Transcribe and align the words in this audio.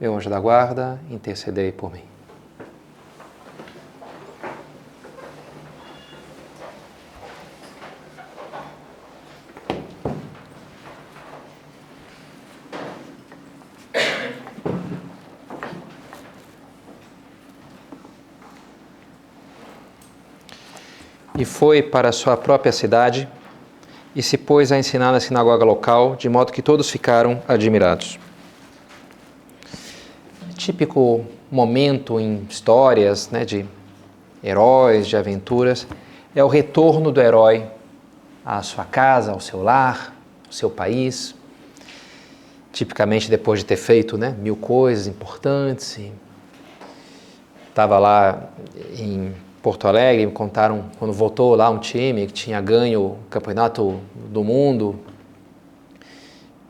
meu 0.00 0.14
anjo 0.16 0.28
da 0.28 0.40
guarda, 0.40 0.98
intercedei 1.08 1.70
por 1.70 1.92
mim. 1.92 2.02
E 21.36 21.44
foi 21.44 21.82
para 21.82 22.12
sua 22.12 22.36
própria 22.36 22.72
cidade 22.72 23.28
e 24.14 24.22
se 24.22 24.38
pôs 24.38 24.70
a 24.70 24.78
ensinar 24.78 25.10
na 25.10 25.18
sinagoga 25.18 25.64
local, 25.64 26.14
de 26.14 26.28
modo 26.28 26.52
que 26.52 26.62
todos 26.62 26.88
ficaram 26.88 27.42
admirados 27.48 28.18
típico 30.54 31.24
momento 31.50 32.18
em 32.18 32.46
histórias 32.48 33.30
né, 33.30 33.44
de 33.44 33.64
heróis, 34.42 35.06
de 35.06 35.16
aventuras, 35.16 35.86
é 36.34 36.42
o 36.42 36.48
retorno 36.48 37.12
do 37.12 37.20
herói 37.20 37.66
à 38.44 38.62
sua 38.62 38.84
casa, 38.84 39.32
ao 39.32 39.40
seu 39.40 39.62
lar, 39.62 40.14
ao 40.46 40.52
seu 40.52 40.70
país. 40.70 41.34
Tipicamente 42.72 43.30
depois 43.30 43.60
de 43.60 43.66
ter 43.66 43.76
feito 43.76 44.18
né, 44.18 44.34
mil 44.38 44.56
coisas 44.56 45.06
importantes. 45.06 46.00
Estava 47.68 47.98
lá 47.98 48.48
em 48.98 49.32
Porto 49.62 49.86
Alegre, 49.86 50.26
me 50.26 50.32
contaram 50.32 50.84
quando 50.98 51.12
voltou 51.12 51.54
lá 51.54 51.70
um 51.70 51.78
time 51.78 52.26
que 52.26 52.32
tinha 52.32 52.60
ganho 52.60 53.00
o 53.00 53.18
campeonato 53.30 54.00
do 54.14 54.44
mundo 54.44 55.00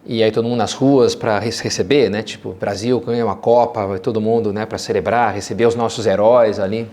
e 0.07 0.23
aí 0.23 0.31
todo 0.31 0.45
mundo 0.47 0.59
nas 0.59 0.75
ruas 0.75 1.15
para 1.15 1.39
receber, 1.39 2.11
né? 2.11 2.23
Tipo, 2.23 2.53
Brasil 2.53 3.01
ganha 3.01 3.25
uma 3.25 3.37
Copa, 3.37 3.99
todo 3.99 4.21
mundo, 4.21 4.53
né, 4.53 4.67
para 4.67 4.77
celebrar, 4.77 5.35
receber 5.35 5.67
os 5.67 5.75
nossos 5.75 6.07
heróis 6.07 6.59
ali. 6.59 6.89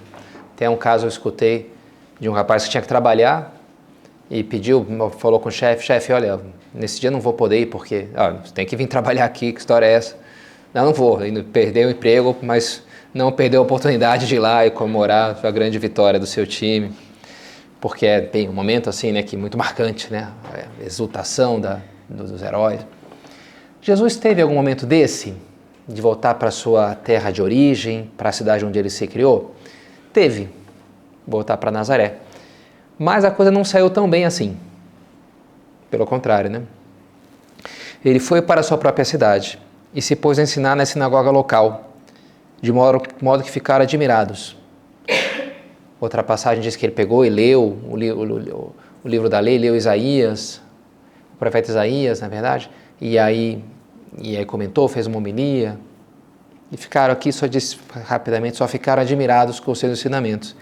Tem 0.55 0.67
um 0.67 0.77
caso 0.77 1.05
eu 1.05 1.09
escutei 1.09 1.73
de 2.19 2.29
um 2.29 2.33
rapaz 2.33 2.63
que 2.63 2.69
tinha 2.69 2.81
que 2.81 2.87
trabalhar 2.87 3.53
e 4.29 4.43
pediu, 4.43 4.85
falou 5.17 5.39
com 5.39 5.49
o 5.49 5.51
chefe, 5.51 5.83
chefe, 5.83 6.13
olha, 6.13 6.39
nesse 6.73 7.01
dia 7.01 7.11
não 7.11 7.19
vou 7.19 7.33
poder 7.33 7.59
ir 7.59 7.65
porque 7.65 8.07
ah, 8.15 8.35
tem 8.53 8.65
que 8.65 8.75
vir 8.77 8.87
trabalhar 8.87 9.25
aqui, 9.25 9.51
que 9.51 9.59
história 9.59 9.85
é 9.85 9.93
essa? 9.93 10.15
Não, 10.73 10.85
não 10.85 10.93
vou, 10.93 11.19
perdeu 11.51 11.89
o 11.89 11.91
emprego, 11.91 12.37
mas 12.41 12.81
não 13.13 13.29
perdeu 13.29 13.59
a 13.59 13.63
oportunidade 13.63 14.25
de 14.25 14.35
ir 14.35 14.39
lá 14.39 14.65
e 14.65 14.71
comemorar 14.71 15.37
a 15.43 15.51
grande 15.51 15.77
vitória 15.77 16.17
do 16.17 16.25
seu 16.25 16.47
time, 16.47 16.93
porque 17.81 18.05
é 18.05 18.21
bem 18.21 18.47
um 18.47 18.53
momento 18.53 18.89
assim, 18.89 19.11
né, 19.11 19.21
que 19.21 19.35
muito 19.35 19.57
marcante, 19.57 20.09
né, 20.09 20.29
a 20.53 20.85
exultação 20.85 21.59
da, 21.59 21.81
dos 22.07 22.41
heróis. 22.41 22.79
Jesus 23.81 24.15
teve 24.15 24.43
algum 24.43 24.53
momento 24.53 24.85
desse, 24.85 25.33
de 25.87 25.99
voltar 26.01 26.35
para 26.35 26.51
sua 26.51 26.93
terra 26.93 27.31
de 27.31 27.41
origem, 27.41 28.11
para 28.15 28.29
a 28.29 28.31
cidade 28.31 28.63
onde 28.63 28.77
ele 28.77 28.91
se 28.91 29.07
criou? 29.07 29.55
Teve, 30.13 30.49
voltar 31.27 31.57
para 31.57 31.71
Nazaré. 31.71 32.17
Mas 32.97 33.25
a 33.25 33.31
coisa 33.31 33.49
não 33.49 33.65
saiu 33.65 33.89
tão 33.89 34.07
bem 34.07 34.23
assim. 34.23 34.55
Pelo 35.89 36.05
contrário, 36.05 36.47
né? 36.47 36.61
Ele 38.05 38.19
foi 38.19 38.41
para 38.41 38.61
sua 38.61 38.77
própria 38.77 39.03
cidade 39.03 39.59
e 39.93 40.01
se 40.01 40.15
pôs 40.15 40.37
a 40.37 40.43
ensinar 40.43 40.75
na 40.75 40.85
sinagoga 40.85 41.31
local, 41.31 41.91
de 42.61 42.71
modo, 42.71 43.01
modo 43.19 43.43
que 43.43 43.49
ficaram 43.49 43.83
admirados. 43.83 44.55
Outra 45.99 46.21
passagem 46.21 46.61
diz 46.61 46.75
que 46.75 46.85
ele 46.85 46.93
pegou 46.93 47.25
e 47.25 47.29
leu 47.29 47.63
o, 47.63 47.95
o, 47.95 48.75
o 49.03 49.07
livro 49.07 49.27
da 49.27 49.39
lei, 49.39 49.57
leu 49.57 49.75
Isaías, 49.75 50.61
o 51.33 51.37
profeta 51.37 51.71
Isaías, 51.71 52.21
na 52.21 52.27
verdade, 52.27 52.69
e 53.01 53.17
aí, 53.17 53.63
e 54.17 54.35
aí 54.35 54.45
comentou, 54.45 54.87
fez 54.87 55.07
uma 55.07 55.17
homilia, 55.17 55.77
e 56.71 56.77
ficaram 56.77 57.13
aqui, 57.13 57.31
só 57.31 57.47
disse 57.47 57.77
rapidamente, 58.05 58.57
só 58.57 58.67
ficaram 58.67 59.01
admirados 59.01 59.59
com 59.59 59.71
os 59.71 59.79
seus 59.79 59.99
ensinamentos. 59.99 60.55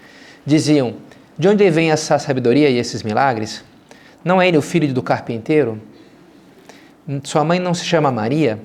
Diziam, 0.44 0.96
de 1.38 1.48
onde 1.48 1.68
vem 1.70 1.90
essa 1.90 2.18
sabedoria 2.18 2.68
e 2.68 2.78
esses 2.78 3.02
milagres? 3.02 3.64
Não 4.24 4.42
é 4.42 4.48
ele 4.48 4.58
o 4.58 4.62
filho 4.62 4.92
do 4.92 5.02
carpinteiro? 5.02 5.80
Sua 7.22 7.44
mãe 7.44 7.58
não 7.58 7.72
se 7.74 7.84
chama 7.84 8.10
Maria? 8.10 8.58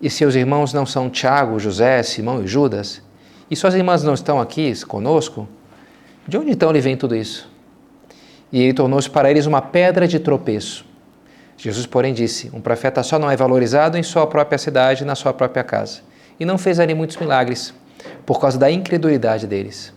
E 0.00 0.08
seus 0.08 0.34
irmãos 0.34 0.72
não 0.72 0.86
são 0.86 1.10
Tiago, 1.10 1.58
José, 1.58 2.02
Simão 2.02 2.42
e 2.42 2.46
Judas? 2.46 3.02
E 3.50 3.56
suas 3.56 3.74
irmãs 3.74 4.02
não 4.02 4.14
estão 4.14 4.40
aqui 4.40 4.72
conosco? 4.84 5.48
De 6.26 6.38
onde 6.38 6.50
então 6.52 6.70
lhe 6.70 6.80
vem 6.80 6.96
tudo 6.96 7.16
isso? 7.16 7.50
E 8.52 8.62
ele 8.62 8.74
tornou-se 8.74 9.10
para 9.10 9.30
eles 9.30 9.46
uma 9.46 9.60
pedra 9.60 10.06
de 10.06 10.20
tropeço 10.20 10.85
Jesus, 11.56 11.86
porém, 11.86 12.12
disse: 12.12 12.50
Um 12.52 12.60
profeta 12.60 13.02
só 13.02 13.18
não 13.18 13.30
é 13.30 13.36
valorizado 13.36 13.96
em 13.96 14.02
sua 14.02 14.26
própria 14.26 14.58
cidade, 14.58 15.04
na 15.04 15.14
sua 15.14 15.32
própria 15.32 15.64
casa. 15.64 16.00
E 16.38 16.44
não 16.44 16.58
fez 16.58 16.78
ali 16.78 16.94
muitos 16.94 17.16
milagres, 17.16 17.72
por 18.24 18.40
causa 18.40 18.58
da 18.58 18.70
incredulidade 18.70 19.46
deles. 19.46 19.92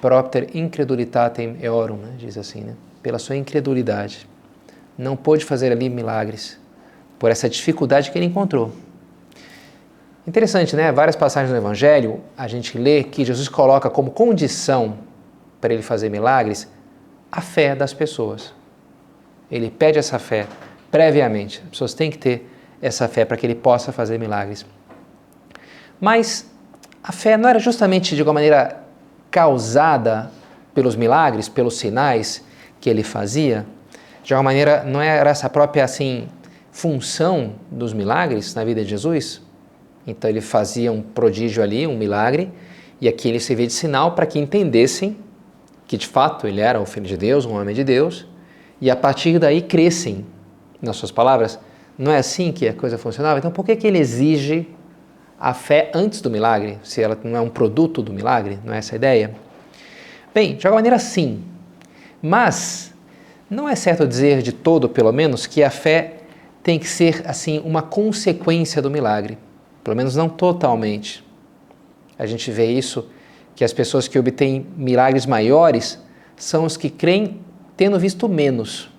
Propter 0.00 0.54
incredulitatem 0.54 1.58
eorum, 1.60 1.96
né? 1.96 2.14
diz 2.18 2.36
assim, 2.38 2.60
né? 2.60 2.74
pela 3.02 3.18
sua 3.18 3.36
incredulidade. 3.36 4.28
Não 4.96 5.16
pôde 5.16 5.44
fazer 5.44 5.72
ali 5.72 5.88
milagres, 5.88 6.58
por 7.18 7.30
essa 7.30 7.48
dificuldade 7.48 8.10
que 8.10 8.18
ele 8.18 8.26
encontrou. 8.26 8.72
Interessante, 10.26 10.74
né? 10.74 10.90
Várias 10.90 11.16
passagens 11.16 11.50
no 11.50 11.56
Evangelho, 11.56 12.20
a 12.36 12.48
gente 12.48 12.78
lê 12.78 13.02
que 13.04 13.24
Jesus 13.24 13.48
coloca 13.48 13.90
como 13.90 14.10
condição 14.10 14.94
para 15.60 15.74
ele 15.74 15.82
fazer 15.82 16.08
milagres 16.08 16.68
a 17.30 17.40
fé 17.40 17.74
das 17.74 17.92
pessoas. 17.92 18.54
Ele 19.54 19.70
pede 19.70 20.00
essa 20.00 20.18
fé 20.18 20.48
previamente. 20.90 21.60
As 21.62 21.70
pessoas 21.70 21.94
têm 21.94 22.10
que 22.10 22.18
ter 22.18 22.50
essa 22.82 23.06
fé 23.06 23.24
para 23.24 23.36
que 23.36 23.46
ele 23.46 23.54
possa 23.54 23.92
fazer 23.92 24.18
milagres. 24.18 24.66
Mas 26.00 26.50
a 27.00 27.12
fé 27.12 27.36
não 27.36 27.48
era 27.48 27.60
justamente 27.60 28.16
de 28.16 28.20
alguma 28.20 28.34
maneira 28.34 28.82
causada 29.30 30.28
pelos 30.74 30.96
milagres, 30.96 31.48
pelos 31.48 31.76
sinais 31.76 32.44
que 32.80 32.90
ele 32.90 33.04
fazia? 33.04 33.64
De 34.24 34.34
alguma 34.34 34.50
maneira, 34.50 34.82
não 34.82 35.00
era 35.00 35.30
essa 35.30 35.48
própria 35.48 35.84
assim 35.84 36.26
função 36.72 37.54
dos 37.70 37.92
milagres 37.92 38.56
na 38.56 38.64
vida 38.64 38.82
de 38.82 38.90
Jesus? 38.90 39.40
Então 40.04 40.28
ele 40.28 40.40
fazia 40.40 40.90
um 40.90 41.00
prodígio 41.00 41.62
ali, 41.62 41.86
um 41.86 41.96
milagre, 41.96 42.52
e 43.00 43.06
aqui 43.06 43.28
ele 43.28 43.38
servia 43.38 43.68
de 43.68 43.72
sinal 43.72 44.16
para 44.16 44.26
que 44.26 44.36
entendessem 44.36 45.16
que 45.86 45.96
de 45.96 46.08
fato 46.08 46.44
ele 46.48 46.60
era 46.60 46.80
o 46.80 46.84
filho 46.84 47.06
de 47.06 47.16
Deus, 47.16 47.46
um 47.46 47.54
homem 47.54 47.72
de 47.72 47.84
Deus, 47.84 48.26
e 48.84 48.90
a 48.90 48.94
partir 48.94 49.38
daí 49.38 49.62
crescem 49.62 50.26
nas 50.82 50.98
suas 50.98 51.10
palavras. 51.10 51.58
Não 51.96 52.12
é 52.12 52.18
assim 52.18 52.52
que 52.52 52.68
a 52.68 52.74
coisa 52.74 52.98
funcionava? 52.98 53.38
Então 53.38 53.50
por 53.50 53.64
que, 53.64 53.74
que 53.76 53.86
ele 53.86 53.96
exige 53.96 54.68
a 55.40 55.54
fé 55.54 55.90
antes 55.94 56.20
do 56.20 56.28
milagre, 56.28 56.78
se 56.82 57.00
ela 57.00 57.18
não 57.24 57.34
é 57.34 57.40
um 57.40 57.48
produto 57.48 58.02
do 58.02 58.12
milagre? 58.12 58.58
Não 58.62 58.74
é 58.74 58.76
essa 58.76 58.94
a 58.94 58.96
ideia? 58.96 59.34
Bem, 60.34 60.56
de 60.56 60.66
alguma 60.66 60.80
maneira 60.80 60.98
sim, 60.98 61.42
mas 62.20 62.92
não 63.48 63.66
é 63.66 63.74
certo 63.74 64.06
dizer 64.06 64.42
de 64.42 64.52
todo, 64.52 64.86
pelo 64.86 65.12
menos, 65.12 65.46
que 65.46 65.62
a 65.62 65.70
fé 65.70 66.18
tem 66.62 66.78
que 66.78 66.86
ser 66.86 67.22
assim 67.24 67.62
uma 67.64 67.80
consequência 67.80 68.82
do 68.82 68.90
milagre, 68.90 69.38
pelo 69.82 69.96
menos 69.96 70.14
não 70.14 70.28
totalmente. 70.28 71.24
A 72.18 72.26
gente 72.26 72.50
vê 72.50 72.66
isso 72.66 73.08
que 73.56 73.64
as 73.64 73.72
pessoas 73.72 74.06
que 74.06 74.18
obtêm 74.18 74.66
milagres 74.76 75.24
maiores 75.24 75.98
são 76.36 76.66
os 76.66 76.76
que 76.76 76.90
creem 76.90 77.43
tendo 77.76 77.98
visto 77.98 78.28
menos, 78.28 78.90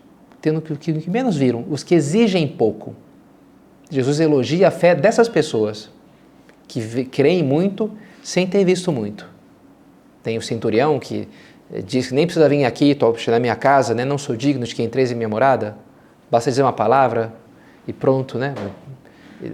tendo 0.41 0.61
que, 0.61 0.75
que, 0.75 1.09
menos 1.09 1.35
viram, 1.35 1.65
os 1.69 1.83
que 1.83 1.95
exigem 1.95 2.47
pouco. 2.47 2.95
Jesus 3.89 4.19
elogia 4.19 4.67
a 4.67 4.71
fé 4.71 4.95
dessas 4.95 5.29
pessoas 5.29 5.89
que 6.67 7.05
creem 7.05 7.43
muito 7.43 7.91
sem 8.23 8.47
ter 8.47 8.63
visto 8.65 8.91
muito. 8.91 9.27
Tem 10.23 10.37
o 10.37 10.41
centurião 10.41 10.99
que 10.99 11.27
eh, 11.71 11.81
diz 11.81 12.07
que 12.07 12.15
nem 12.15 12.25
precisa 12.25 12.49
vir 12.49 12.65
aqui, 12.65 12.91
estou 12.91 13.15
na 13.27 13.39
minha 13.39 13.55
casa, 13.55 13.93
né? 13.93 14.03
não 14.03 14.17
sou 14.17 14.35
digno 14.35 14.65
de 14.65 14.73
que 14.73 14.81
entreis 14.81 15.11
em 15.11 15.15
minha 15.15 15.29
morada, 15.29 15.77
basta 16.29 16.49
dizer 16.49 16.63
uma 16.63 16.73
palavra 16.73 17.33
e 17.87 17.93
pronto, 17.93 18.37
né? 18.37 18.55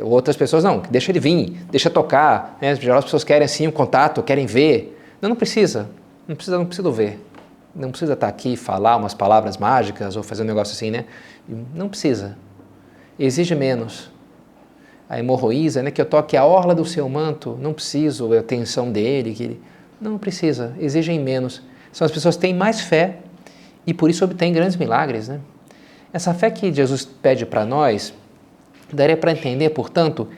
Outras 0.01 0.37
pessoas 0.37 0.63
não, 0.63 0.81
deixa 0.89 1.11
ele 1.11 1.19
vir, 1.19 1.57
deixa 1.69 1.89
tocar, 1.89 2.57
né? 2.61 2.71
as 2.71 3.03
pessoas 3.03 3.23
querem 3.25 3.43
assim 3.43 3.67
um 3.67 3.71
contato, 3.71 4.23
querem 4.23 4.45
ver. 4.45 4.97
Não, 5.21 5.29
não 5.29 5.35
precisa, 5.35 5.89
não 6.27 6.35
precisa, 6.35 6.57
não 6.57 6.65
precisa 6.65 6.89
ver. 6.91 7.19
Não 7.73 7.89
precisa 7.89 8.13
estar 8.13 8.27
aqui 8.27 8.55
falar 8.55 8.97
umas 8.97 9.13
palavras 9.13 9.57
mágicas 9.57 10.15
ou 10.15 10.23
fazer 10.23 10.43
um 10.43 10.45
negócio 10.45 10.73
assim, 10.73 10.91
né? 10.91 11.05
Não 11.73 11.87
precisa. 11.87 12.37
Exige 13.17 13.55
menos. 13.55 14.11
a 15.11 15.19
hemorroísa, 15.19 15.83
né, 15.83 15.91
que 15.91 15.99
eu 15.99 16.05
toque 16.05 16.37
a 16.37 16.45
orla 16.45 16.73
do 16.73 16.85
seu 16.85 17.09
manto, 17.09 17.57
não 17.61 17.73
preciso 17.73 18.33
a 18.33 18.39
atenção 18.39 18.89
dele, 18.89 19.33
que 19.33 19.43
ele... 19.43 19.61
não 19.99 20.17
precisa, 20.17 20.73
exigem 20.79 21.19
menos. 21.19 21.61
São 21.91 22.05
as 22.05 22.11
pessoas 22.13 22.35
que 22.35 22.41
têm 22.41 22.53
mais 22.53 22.79
fé 22.79 23.17
e 23.85 23.93
por 23.93 24.09
isso 24.09 24.23
obtêm 24.23 24.53
grandes 24.53 24.77
milagres. 24.77 25.27
Né? 25.27 25.41
Essa 26.13 26.33
fé 26.33 26.49
que 26.49 26.71
Jesus 26.73 27.03
pede 27.03 27.45
para 27.45 27.65
nós, 27.65 28.13
daria 28.91 29.17
para 29.17 29.33
entender, 29.33 29.71
portanto, 29.71 30.29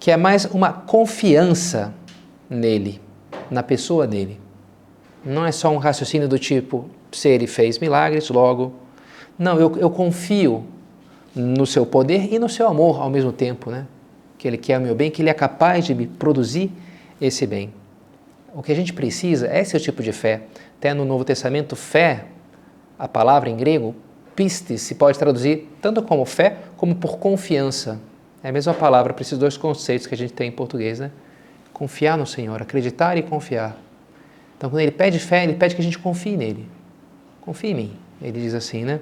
que 0.00 0.10
é 0.10 0.16
mais 0.16 0.46
uma 0.46 0.72
confiança 0.72 1.92
nele, 2.48 3.02
na 3.50 3.62
pessoa 3.62 4.06
dele. 4.06 4.40
Não 5.24 5.46
é 5.46 5.52
só 5.52 5.70
um 5.70 5.78
raciocínio 5.78 6.28
do 6.28 6.38
tipo, 6.38 6.88
se 7.12 7.28
ele 7.28 7.46
fez 7.46 7.78
milagres, 7.78 8.28
logo. 8.28 8.72
Não, 9.38 9.58
eu, 9.58 9.76
eu 9.78 9.90
confio 9.90 10.64
no 11.34 11.66
seu 11.66 11.86
poder 11.86 12.32
e 12.32 12.38
no 12.38 12.48
seu 12.48 12.66
amor 12.68 13.00
ao 13.00 13.08
mesmo 13.08 13.32
tempo, 13.32 13.70
né? 13.70 13.86
Que 14.36 14.48
ele 14.48 14.58
quer 14.58 14.78
o 14.78 14.80
meu 14.80 14.94
bem, 14.94 15.10
que 15.10 15.22
ele 15.22 15.30
é 15.30 15.34
capaz 15.34 15.84
de 15.84 15.94
me 15.94 16.06
produzir 16.06 16.70
esse 17.20 17.46
bem. 17.46 17.72
O 18.54 18.62
que 18.62 18.72
a 18.72 18.74
gente 18.74 18.92
precisa 18.92 19.46
é 19.46 19.60
esse 19.60 19.78
tipo 19.80 20.02
de 20.02 20.12
fé. 20.12 20.42
Até 20.78 20.92
no 20.92 21.04
Novo 21.04 21.24
Testamento, 21.24 21.74
fé, 21.76 22.26
a 22.98 23.08
palavra 23.08 23.48
em 23.48 23.56
grego, 23.56 23.94
pistis, 24.36 24.82
se 24.82 24.94
pode 24.94 25.18
traduzir 25.18 25.68
tanto 25.80 26.02
como 26.02 26.24
fé 26.24 26.58
como 26.76 26.94
por 26.94 27.18
confiança. 27.18 28.00
É 28.42 28.48
a 28.48 28.52
mesma 28.52 28.74
palavra 28.74 29.12
para 29.14 29.22
esses 29.22 29.38
dois 29.38 29.56
conceitos 29.56 30.06
que 30.06 30.14
a 30.14 30.18
gente 30.18 30.32
tem 30.32 30.48
em 30.48 30.52
português, 30.52 30.98
né? 30.98 31.10
Confiar 31.72 32.18
no 32.18 32.26
Senhor, 32.26 32.60
acreditar 32.60 33.16
e 33.16 33.22
confiar. 33.22 33.80
Então, 34.62 34.70
quando 34.70 34.82
ele 34.82 34.92
pede 34.92 35.18
fé, 35.18 35.42
ele 35.42 35.54
pede 35.54 35.74
que 35.74 35.80
a 35.80 35.84
gente 35.84 35.98
confie 35.98 36.36
nele. 36.36 36.68
Confie 37.40 37.70
em 37.70 37.74
mim, 37.74 37.92
ele 38.22 38.40
diz 38.40 38.54
assim, 38.54 38.84
né? 38.84 39.00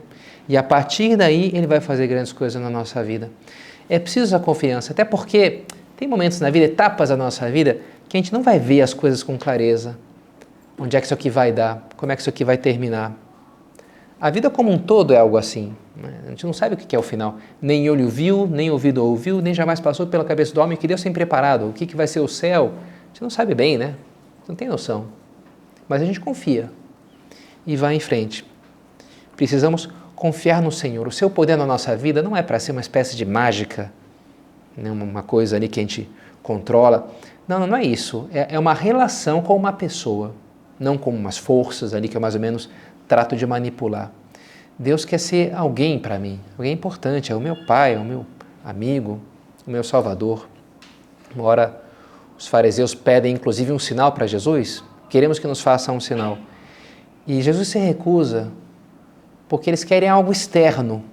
E 0.48 0.56
a 0.56 0.62
partir 0.62 1.18
daí, 1.18 1.50
ele 1.54 1.66
vai 1.66 1.82
fazer 1.82 2.06
grandes 2.06 2.32
coisas 2.32 2.62
na 2.62 2.70
nossa 2.70 3.04
vida. 3.04 3.30
É 3.86 3.98
preciso 3.98 4.34
a 4.34 4.40
confiança, 4.40 4.94
até 4.94 5.04
porque 5.04 5.64
tem 5.98 6.08
momentos 6.08 6.40
na 6.40 6.48
vida, 6.48 6.64
etapas 6.64 7.10
da 7.10 7.16
nossa 7.18 7.50
vida, 7.50 7.76
que 8.08 8.16
a 8.16 8.18
gente 8.20 8.32
não 8.32 8.42
vai 8.42 8.58
ver 8.58 8.80
as 8.80 8.94
coisas 8.94 9.22
com 9.22 9.36
clareza. 9.36 9.98
Onde 10.78 10.96
é 10.96 11.00
que 11.00 11.04
isso 11.04 11.12
aqui 11.12 11.28
vai 11.28 11.52
dar? 11.52 11.86
Como 11.94 12.10
é 12.10 12.16
que 12.16 12.22
isso 12.22 12.30
aqui 12.30 12.42
vai 12.42 12.56
terminar? 12.56 13.14
A 14.18 14.30
vida 14.30 14.48
como 14.48 14.70
um 14.70 14.78
todo 14.78 15.12
é 15.12 15.18
algo 15.18 15.36
assim. 15.36 15.76
Né? 15.94 16.20
A 16.26 16.30
gente 16.30 16.46
não 16.46 16.54
sabe 16.54 16.74
o 16.74 16.78
que 16.78 16.96
é 16.96 16.98
o 16.98 17.02
final. 17.02 17.36
Nem 17.60 17.90
olho 17.90 18.08
viu, 18.08 18.46
nem 18.46 18.70
ouvido 18.70 19.04
ouviu, 19.04 19.42
nem 19.42 19.52
jamais 19.52 19.78
passou 19.78 20.06
pela 20.06 20.24
cabeça 20.24 20.54
do 20.54 20.60
homem 20.62 20.78
que 20.78 20.88
Deus 20.88 21.02
tem 21.02 21.12
preparado. 21.12 21.68
O 21.68 21.72
que 21.74 21.94
vai 21.94 22.06
ser 22.06 22.20
o 22.20 22.28
céu? 22.28 22.72
A 23.04 23.08
gente 23.08 23.20
não 23.20 23.28
sabe 23.28 23.54
bem, 23.54 23.76
né? 23.76 23.94
Não 24.48 24.54
tem 24.54 24.66
noção. 24.66 25.19
Mas 25.90 26.00
a 26.02 26.04
gente 26.04 26.20
confia 26.20 26.70
e 27.66 27.76
vai 27.76 27.96
em 27.96 28.00
frente. 28.00 28.46
Precisamos 29.34 29.88
confiar 30.14 30.62
no 30.62 30.70
Senhor. 30.70 31.08
O 31.08 31.10
seu 31.10 31.28
poder 31.28 31.56
na 31.56 31.66
nossa 31.66 31.96
vida 31.96 32.22
não 32.22 32.36
é 32.36 32.42
para 32.42 32.60
ser 32.60 32.70
uma 32.70 32.80
espécie 32.80 33.16
de 33.16 33.26
mágica, 33.26 33.92
né? 34.76 34.88
uma 34.88 35.24
coisa 35.24 35.56
ali 35.56 35.66
que 35.66 35.80
a 35.80 35.82
gente 35.82 36.08
controla. 36.44 37.10
Não, 37.48 37.66
não 37.66 37.76
é 37.76 37.82
isso. 37.82 38.28
É, 38.32 38.54
é 38.54 38.58
uma 38.58 38.72
relação 38.72 39.42
com 39.42 39.56
uma 39.56 39.72
pessoa, 39.72 40.32
não 40.78 40.96
com 40.96 41.10
umas 41.10 41.36
forças 41.36 41.92
ali 41.92 42.06
que 42.06 42.16
eu 42.16 42.20
mais 42.20 42.36
ou 42.36 42.40
menos 42.40 42.70
trato 43.08 43.34
de 43.34 43.44
manipular. 43.44 44.12
Deus 44.78 45.04
quer 45.04 45.18
ser 45.18 45.52
alguém 45.56 45.98
para 45.98 46.20
mim, 46.20 46.38
alguém 46.56 46.72
importante, 46.72 47.32
é 47.32 47.34
o 47.34 47.40
meu 47.40 47.56
pai, 47.66 47.94
é 47.94 47.98
o 47.98 48.04
meu 48.04 48.24
amigo, 48.64 49.20
o 49.66 49.70
meu 49.72 49.82
salvador. 49.82 50.48
Uma 51.34 51.46
hora 51.46 51.82
os 52.38 52.46
fariseus 52.46 52.94
pedem 52.94 53.34
inclusive 53.34 53.72
um 53.72 53.78
sinal 53.78 54.12
para 54.12 54.24
Jesus, 54.28 54.84
queremos 55.10 55.38
que 55.38 55.46
nos 55.46 55.60
faça 55.60 55.92
um 55.92 56.00
sinal. 56.00 56.38
E 57.26 57.42
Jesus 57.42 57.68
se 57.68 57.78
recusa 57.78 58.50
porque 59.48 59.68
eles 59.68 59.84
querem 59.84 60.08
algo 60.08 60.32
externo, 60.32 61.04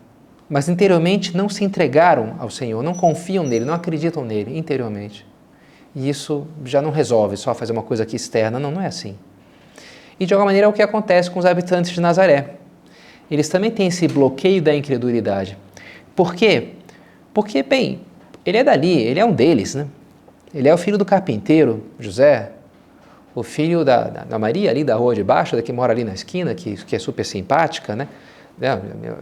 mas 0.48 0.70
interiormente 0.70 1.36
não 1.36 1.50
se 1.50 1.66
entregaram 1.66 2.36
ao 2.40 2.50
Senhor, 2.50 2.82
não 2.84 2.94
confiam 2.94 3.44
nele, 3.44 3.66
não 3.66 3.74
acreditam 3.74 4.24
nele 4.24 4.58
interiormente. 4.58 5.26
E 5.96 6.08
isso 6.08 6.48
já 6.64 6.82
não 6.82 6.92
resolve 6.92 7.36
só 7.36 7.54
fazer 7.56 7.74
uma 7.74 7.82
coisa 7.82 8.04
aqui 8.04 8.16
externa, 8.16 8.60
não, 8.60 8.72
não 8.72 8.82
é 8.82 8.86
assim. 8.86 9.18
E 10.20 10.26
de 10.26 10.34
alguma 10.34 10.46
maneira 10.46 10.68
é 10.68 10.70
o 10.70 10.74
que 10.74 10.82
acontece 10.82 11.30
com 11.30 11.40
os 11.40 11.46
habitantes 11.46 11.92
de 11.92 12.00
Nazaré. 12.00 12.56
Eles 13.30 13.50
também 13.50 13.72
têm 13.72 13.88
esse 13.88 14.08
bloqueio 14.08 14.62
da 14.62 14.74
incredulidade. 14.74 15.58
Por 16.16 16.34
quê? 16.34 16.70
Porque, 17.34 17.62
bem, 17.62 18.02
ele 18.46 18.58
é 18.58 18.64
dali, 18.64 19.00
ele 19.00 19.20
é 19.20 19.26
um 19.26 19.34
deles, 19.34 19.76
né? 19.76 19.88
Ele 20.54 20.68
é 20.68 20.74
o 20.74 20.78
filho 20.78 20.98
do 20.98 21.06
carpinteiro, 21.06 21.84
José, 22.00 22.52
o 23.38 23.44
filho 23.44 23.86
da, 23.86 24.06
da, 24.06 24.24
da 24.24 24.40
Maria 24.40 24.72
ali 24.72 24.84
da 24.84 24.96
rua 24.96 25.14
de 25.14 25.24
baixo, 25.24 25.56
da 25.56 25.62
que 25.62 25.72
mora 25.72 25.94
ali 25.94 26.04
na 26.04 26.16
esquina, 26.16 26.56
que, 26.56 26.76
que 26.76 26.96
é 26.96 27.00
super 27.00 27.24
simpática, 27.24 27.96
né? 27.96 28.08
É, 28.60 28.76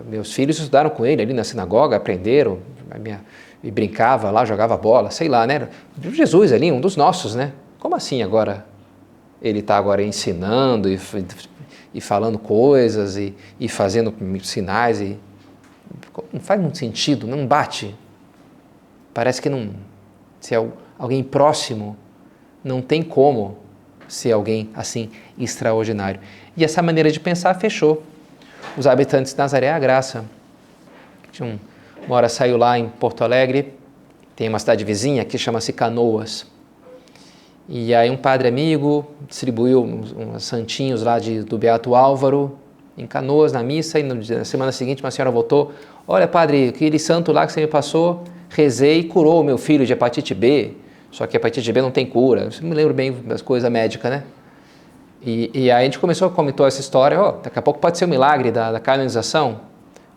meus 0.09 0.31
filhos 0.31 0.57
estudaram 0.57 0.89
com 0.89 1.05
ele 1.05 1.21
ali 1.21 1.33
na 1.33 1.43
sinagoga, 1.43 1.97
aprenderam, 1.97 2.59
minha, 2.97 3.19
e 3.61 3.69
brincava 3.69 4.31
lá, 4.31 4.45
jogava 4.45 4.77
bola, 4.77 5.11
sei 5.11 5.27
lá, 5.27 5.45
né? 5.45 5.67
Jesus 6.13 6.53
ali, 6.53 6.71
um 6.71 6.79
dos 6.79 6.95
nossos, 6.95 7.35
né? 7.35 7.51
Como 7.77 7.93
assim 7.93 8.23
agora? 8.23 8.65
Ele 9.41 9.59
está 9.59 9.75
agora 9.75 10.01
ensinando 10.01 10.89
e, 10.89 10.97
e 11.93 11.99
falando 11.99 12.39
coisas 12.39 13.17
e, 13.17 13.35
e 13.59 13.67
fazendo 13.67 14.13
sinais 14.43 15.01
e 15.01 15.19
não 16.31 16.39
faz 16.39 16.61
muito 16.61 16.77
sentido, 16.77 17.27
não 17.27 17.45
bate. 17.45 17.93
Parece 19.13 19.41
que 19.41 19.49
não, 19.49 19.71
se 20.39 20.55
é 20.55 20.67
alguém 20.97 21.21
próximo, 21.21 21.97
não 22.63 22.81
tem 22.81 23.03
como 23.03 23.64
ser 24.07 24.31
alguém 24.31 24.69
assim 24.73 25.09
extraordinário. 25.37 26.19
E 26.55 26.63
essa 26.63 26.81
maneira 26.81 27.11
de 27.11 27.19
pensar 27.19 27.53
fechou. 27.55 28.03
Os 28.77 28.87
habitantes 28.87 29.33
de 29.33 29.37
Nazaré 29.37 29.71
a 29.71 29.79
graça. 29.79 30.25
Um, 31.41 31.57
uma 32.05 32.15
hora 32.15 32.29
saiu 32.29 32.57
lá 32.57 32.79
em 32.79 32.87
Porto 32.87 33.23
Alegre, 33.23 33.73
tem 34.35 34.47
uma 34.47 34.59
cidade 34.59 34.83
vizinha 34.83 35.25
que 35.25 35.37
chama-se 35.37 35.73
Canoas. 35.73 36.45
E 37.67 37.95
aí 37.95 38.09
um 38.09 38.17
padre 38.17 38.47
amigo 38.47 39.05
distribuiu 39.27 39.83
uns, 39.83 40.11
uns 40.11 40.43
santinhos 40.43 41.01
lá 41.01 41.19
de, 41.19 41.41
do 41.41 41.57
Beato 41.57 41.95
Álvaro 41.95 42.57
em 42.97 43.05
Canoas 43.05 43.51
na 43.51 43.63
missa 43.63 43.99
e 43.99 44.03
na 44.03 44.45
semana 44.45 44.71
seguinte 44.71 45.03
uma 45.03 45.11
senhora 45.11 45.31
voltou, 45.31 45.73
olha 46.07 46.27
padre, 46.27 46.69
aquele 46.69 46.99
santo 46.99 47.31
lá 47.31 47.45
que 47.45 47.51
você 47.51 47.61
me 47.61 47.67
passou, 47.67 48.23
rezei 48.49 48.99
e 48.99 49.03
curou 49.03 49.41
o 49.41 49.43
meu 49.43 49.57
filho 49.57 49.85
de 49.85 49.93
hepatite 49.93 50.33
B. 50.33 50.73
Só 51.15 51.25
que 51.25 51.37
a 51.37 51.39
hepatite 51.39 51.71
B 51.71 51.81
não 51.81 51.91
tem 51.91 52.05
cura. 52.05 52.49
Eu 52.61 52.67
me 52.67 52.75
lembro 52.75 52.93
bem 52.93 53.09
das 53.09 53.41
coisas 53.41 53.71
médicas, 53.71 54.11
né? 54.11 54.23
E, 55.21 55.49
e, 55.53 55.71
aí 55.71 55.83
a 55.83 55.83
gente 55.85 55.97
começou, 55.97 56.29
comentou 56.29 56.67
essa 56.67 56.81
história, 56.81 57.17
ó, 57.19 57.29
oh, 57.29 57.31
daqui 57.41 57.57
a 57.57 57.61
pouco 57.61 57.79
pode 57.79 57.97
ser 57.97 58.03
um 58.03 58.09
milagre 58.09 58.51
da, 58.51 58.73
da 58.73 58.81
canonização? 58.81 59.61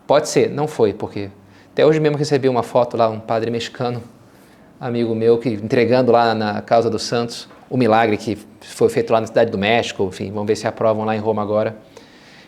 Pode 0.05 0.27
ser, 0.27 0.49
não 0.49 0.67
foi, 0.67 0.93
porque 0.93 1.29
até 1.71 1.85
hoje 1.85 2.01
mesmo 2.01 2.17
recebi 2.17 2.49
uma 2.49 2.63
foto 2.63 2.97
lá, 2.97 3.07
um 3.07 3.17
padre 3.17 3.49
mexicano, 3.49 4.03
amigo 4.77 5.15
meu, 5.15 5.37
que 5.37 5.47
entregando 5.47 6.11
lá 6.11 6.35
na 6.35 6.61
Causa 6.61 6.89
dos 6.89 7.03
Santos 7.03 7.47
o 7.69 7.77
milagre 7.77 8.17
que 8.17 8.37
foi 8.59 8.89
feito 8.89 9.13
lá 9.13 9.21
na 9.21 9.27
cidade 9.27 9.49
do 9.49 9.57
México, 9.57 10.03
enfim, 10.03 10.31
vamos 10.31 10.47
ver 10.47 10.57
se 10.57 10.67
aprovam 10.67 11.05
lá 11.05 11.15
em 11.15 11.19
Roma 11.19 11.41
agora. 11.41 11.77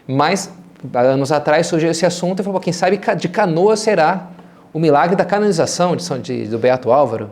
Mas, 0.05 0.51
anos 0.93 1.31
atrás 1.31 1.67
surgiu 1.67 1.89
esse 1.89 2.05
assunto 2.05 2.41
e 2.41 2.43
falou, 2.43 2.59
quem 2.59 2.73
sabe 2.73 2.99
de 3.15 3.29
canoa 3.29 3.77
será 3.77 4.29
o 4.73 4.79
milagre 4.79 5.15
da 5.15 5.23
canonização 5.23 5.95
de, 5.95 6.19
de, 6.19 6.47
do 6.47 6.59
Beato 6.59 6.91
Álvaro. 6.91 7.29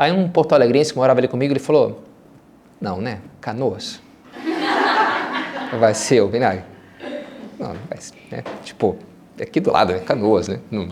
Aí 0.00 0.10
um 0.10 0.26
porto-alegrense 0.26 0.94
que 0.94 0.98
morava 0.98 1.20
ali 1.20 1.28
comigo, 1.28 1.52
ele 1.52 1.60
falou, 1.60 2.02
não, 2.80 3.02
né, 3.02 3.20
Canoas. 3.38 4.00
vai 5.78 5.92
ser 5.92 6.22
o 6.22 6.28
vinagre. 6.28 6.64
Não, 7.58 7.74
vai 7.86 7.98
ser, 8.00 8.14
né? 8.30 8.42
Tipo, 8.64 8.96
é 9.38 9.42
aqui 9.42 9.60
do 9.60 9.70
lado, 9.70 9.92
é 9.92 9.98
Canoas, 9.98 10.48
né? 10.48 10.58
Não, 10.70 10.88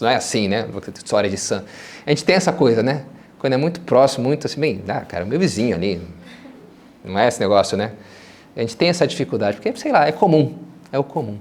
não 0.00 0.08
é 0.08 0.16
assim, 0.16 0.48
né? 0.48 0.66
História 0.92 1.30
de 1.30 1.36
santo. 1.36 1.66
A 2.04 2.10
gente 2.10 2.24
tem 2.24 2.34
essa 2.34 2.52
coisa, 2.52 2.82
né? 2.82 3.04
Quando 3.38 3.52
é 3.52 3.56
muito 3.56 3.80
próximo, 3.82 4.26
muito 4.26 4.44
assim, 4.48 4.60
bem, 4.60 4.82
ah, 4.88 5.02
cara, 5.02 5.24
meu 5.24 5.38
vizinho 5.38 5.76
ali. 5.76 6.02
Não 7.04 7.16
é 7.16 7.28
esse 7.28 7.38
negócio, 7.38 7.76
né? 7.76 7.92
A 8.56 8.60
gente 8.60 8.76
tem 8.76 8.88
essa 8.88 9.06
dificuldade, 9.06 9.58
porque, 9.58 9.72
sei 9.78 9.92
lá, 9.92 10.08
é 10.08 10.10
comum. 10.10 10.58
É 10.90 10.98
o 10.98 11.04
comum. 11.04 11.38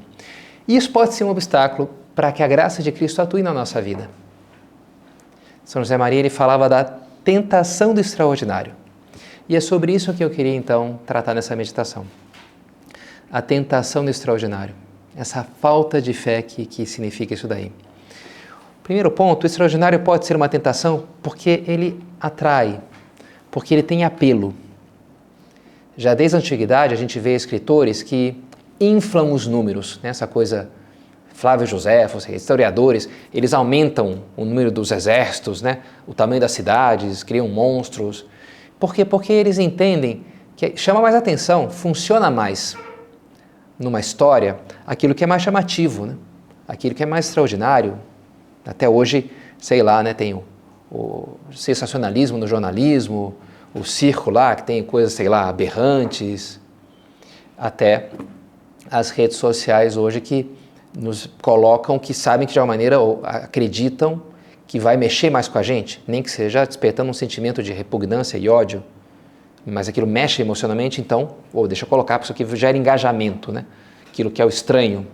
E 0.68 0.78
isso 0.78 0.92
pode 0.92 1.16
ser 1.16 1.24
um 1.24 1.30
obstáculo 1.30 1.90
para 2.14 2.32
que 2.32 2.44
a 2.44 2.48
graça 2.48 2.84
de 2.84 2.92
Cristo 2.92 3.24
atue 3.24 3.42
na 3.42 3.52
nossa 3.52 3.82
vida. 3.82 4.08
São 5.66 5.82
José 5.82 5.98
Maria 5.98 6.20
ele 6.20 6.30
falava 6.30 6.68
da 6.68 6.84
tentação 7.24 7.94
do 7.94 8.00
extraordinário. 8.00 8.74
E 9.48 9.56
é 9.56 9.60
sobre 9.60 9.94
isso 9.94 10.14
que 10.14 10.24
eu 10.24 10.30
queria 10.30 10.56
então 10.56 11.00
tratar 11.06 11.34
nessa 11.34 11.56
meditação. 11.56 12.06
A 13.32 13.42
tentação 13.42 14.04
do 14.04 14.12
extraordinário, 14.12 14.76
essa 15.16 15.44
falta 15.44 16.02
de 16.02 16.14
fé 16.14 16.42
que, 16.42 16.66
que 16.66 16.86
significa 16.86 17.34
isso 17.34 17.48
daí. 17.48 17.72
Primeiro 18.84 19.12
ponto, 19.12 19.44
o 19.44 19.46
extraordinário 19.46 20.00
pode 20.00 20.26
ser 20.26 20.36
uma 20.36 20.50
tentação 20.50 21.06
porque 21.22 21.64
ele 21.68 22.02
atrai, 22.20 22.82
porque 23.50 23.74
ele 23.74 23.84
tem 23.84 24.04
apelo. 24.04 24.54
Já 25.96 26.14
desde 26.14 26.36
a 26.36 26.40
antiguidade 26.40 26.94
a 26.94 26.98
gente 26.98 27.20
vê 27.20 27.36
escritores 27.36 28.02
que 28.02 28.36
inflam 28.80 29.32
os 29.32 29.46
números, 29.46 30.00
né? 30.02 30.10
essa 30.10 30.26
coisa 30.26 30.70
Flávio 31.42 31.66
José, 31.66 32.08
historiadores, 32.30 33.10
eles 33.34 33.52
aumentam 33.52 34.26
o 34.38 34.46
número 34.46 34.70
dos 34.70 34.92
exércitos, 34.92 35.60
né? 35.60 35.80
o 36.06 36.14
tamanho 36.14 36.40
das 36.40 36.52
cidades, 36.52 37.24
criam 37.24 37.48
monstros. 37.48 38.28
Por 38.80 38.94
quê? 38.94 39.04
Porque 39.04 39.34
eles 39.34 39.58
entendem 39.58 40.24
que 40.56 40.78
chama 40.78 41.02
mais 41.02 41.16
atenção, 41.16 41.68
funciona 41.68 42.30
mais 42.30 42.78
numa 43.80 44.00
história 44.00 44.60
aquilo 44.86 45.16
que 45.16 45.24
é 45.24 45.28
mais 45.28 45.42
chamativo, 45.42 46.06
né? 46.06 46.16
aquilo 46.68 46.94
que 46.94 47.02
é 47.02 47.08
mais 47.08 47.26
extraordinário. 47.26 47.98
Até 48.64 48.88
hoje, 48.88 49.32
sei 49.58 49.82
lá, 49.82 50.04
né? 50.04 50.14
tem 50.14 50.36
o, 50.36 50.44
o 50.92 51.40
sensacionalismo 51.56 52.38
no 52.38 52.46
jornalismo, 52.46 53.34
o 53.74 53.84
circo 53.84 54.30
lá, 54.30 54.54
que 54.54 54.62
tem 54.62 54.84
coisas, 54.84 55.14
sei 55.14 55.28
lá, 55.28 55.50
aberrantes, 55.50 56.62
até 57.58 58.10
as 58.92 59.10
redes 59.10 59.38
sociais 59.38 59.98
hoje 59.98 60.22
que 60.22 60.61
nos 60.98 61.30
colocam, 61.42 61.98
que 61.98 62.14
sabem 62.14 62.48
que 62.48 62.54
de 62.54 62.60
alguma 62.60 62.74
maneira 62.74 62.98
acreditam 63.24 64.22
que 64.68 64.80
vai 64.80 64.96
mexer 64.96 65.30
mais 65.30 65.48
com 65.48 65.58
a 65.58 65.64
gente, 65.64 66.02
nem 66.08 66.24
que 66.24 66.32
seja 66.32 66.66
despertando 66.66 67.10
um 67.10 67.14
sentimento 67.14 67.62
de 67.62 67.74
repugnância 67.74 68.38
e 68.38 68.48
ódio, 68.48 68.84
mas 69.66 69.88
aquilo 69.88 70.08
mexe 70.08 70.42
emocionalmente, 70.42 71.02
então, 71.02 71.36
ou 71.54 71.68
deixa 71.68 71.84
eu 71.86 71.90
colocar, 71.90 72.18
porque 72.18 72.44
isso 72.44 72.44
aqui 72.44 72.56
gera 72.60 72.78
engajamento, 72.78 73.52
né? 73.52 73.66
Aquilo 74.08 74.32
que 74.32 74.42
é 74.42 74.46
o 74.46 74.50
estranho. 74.50 75.06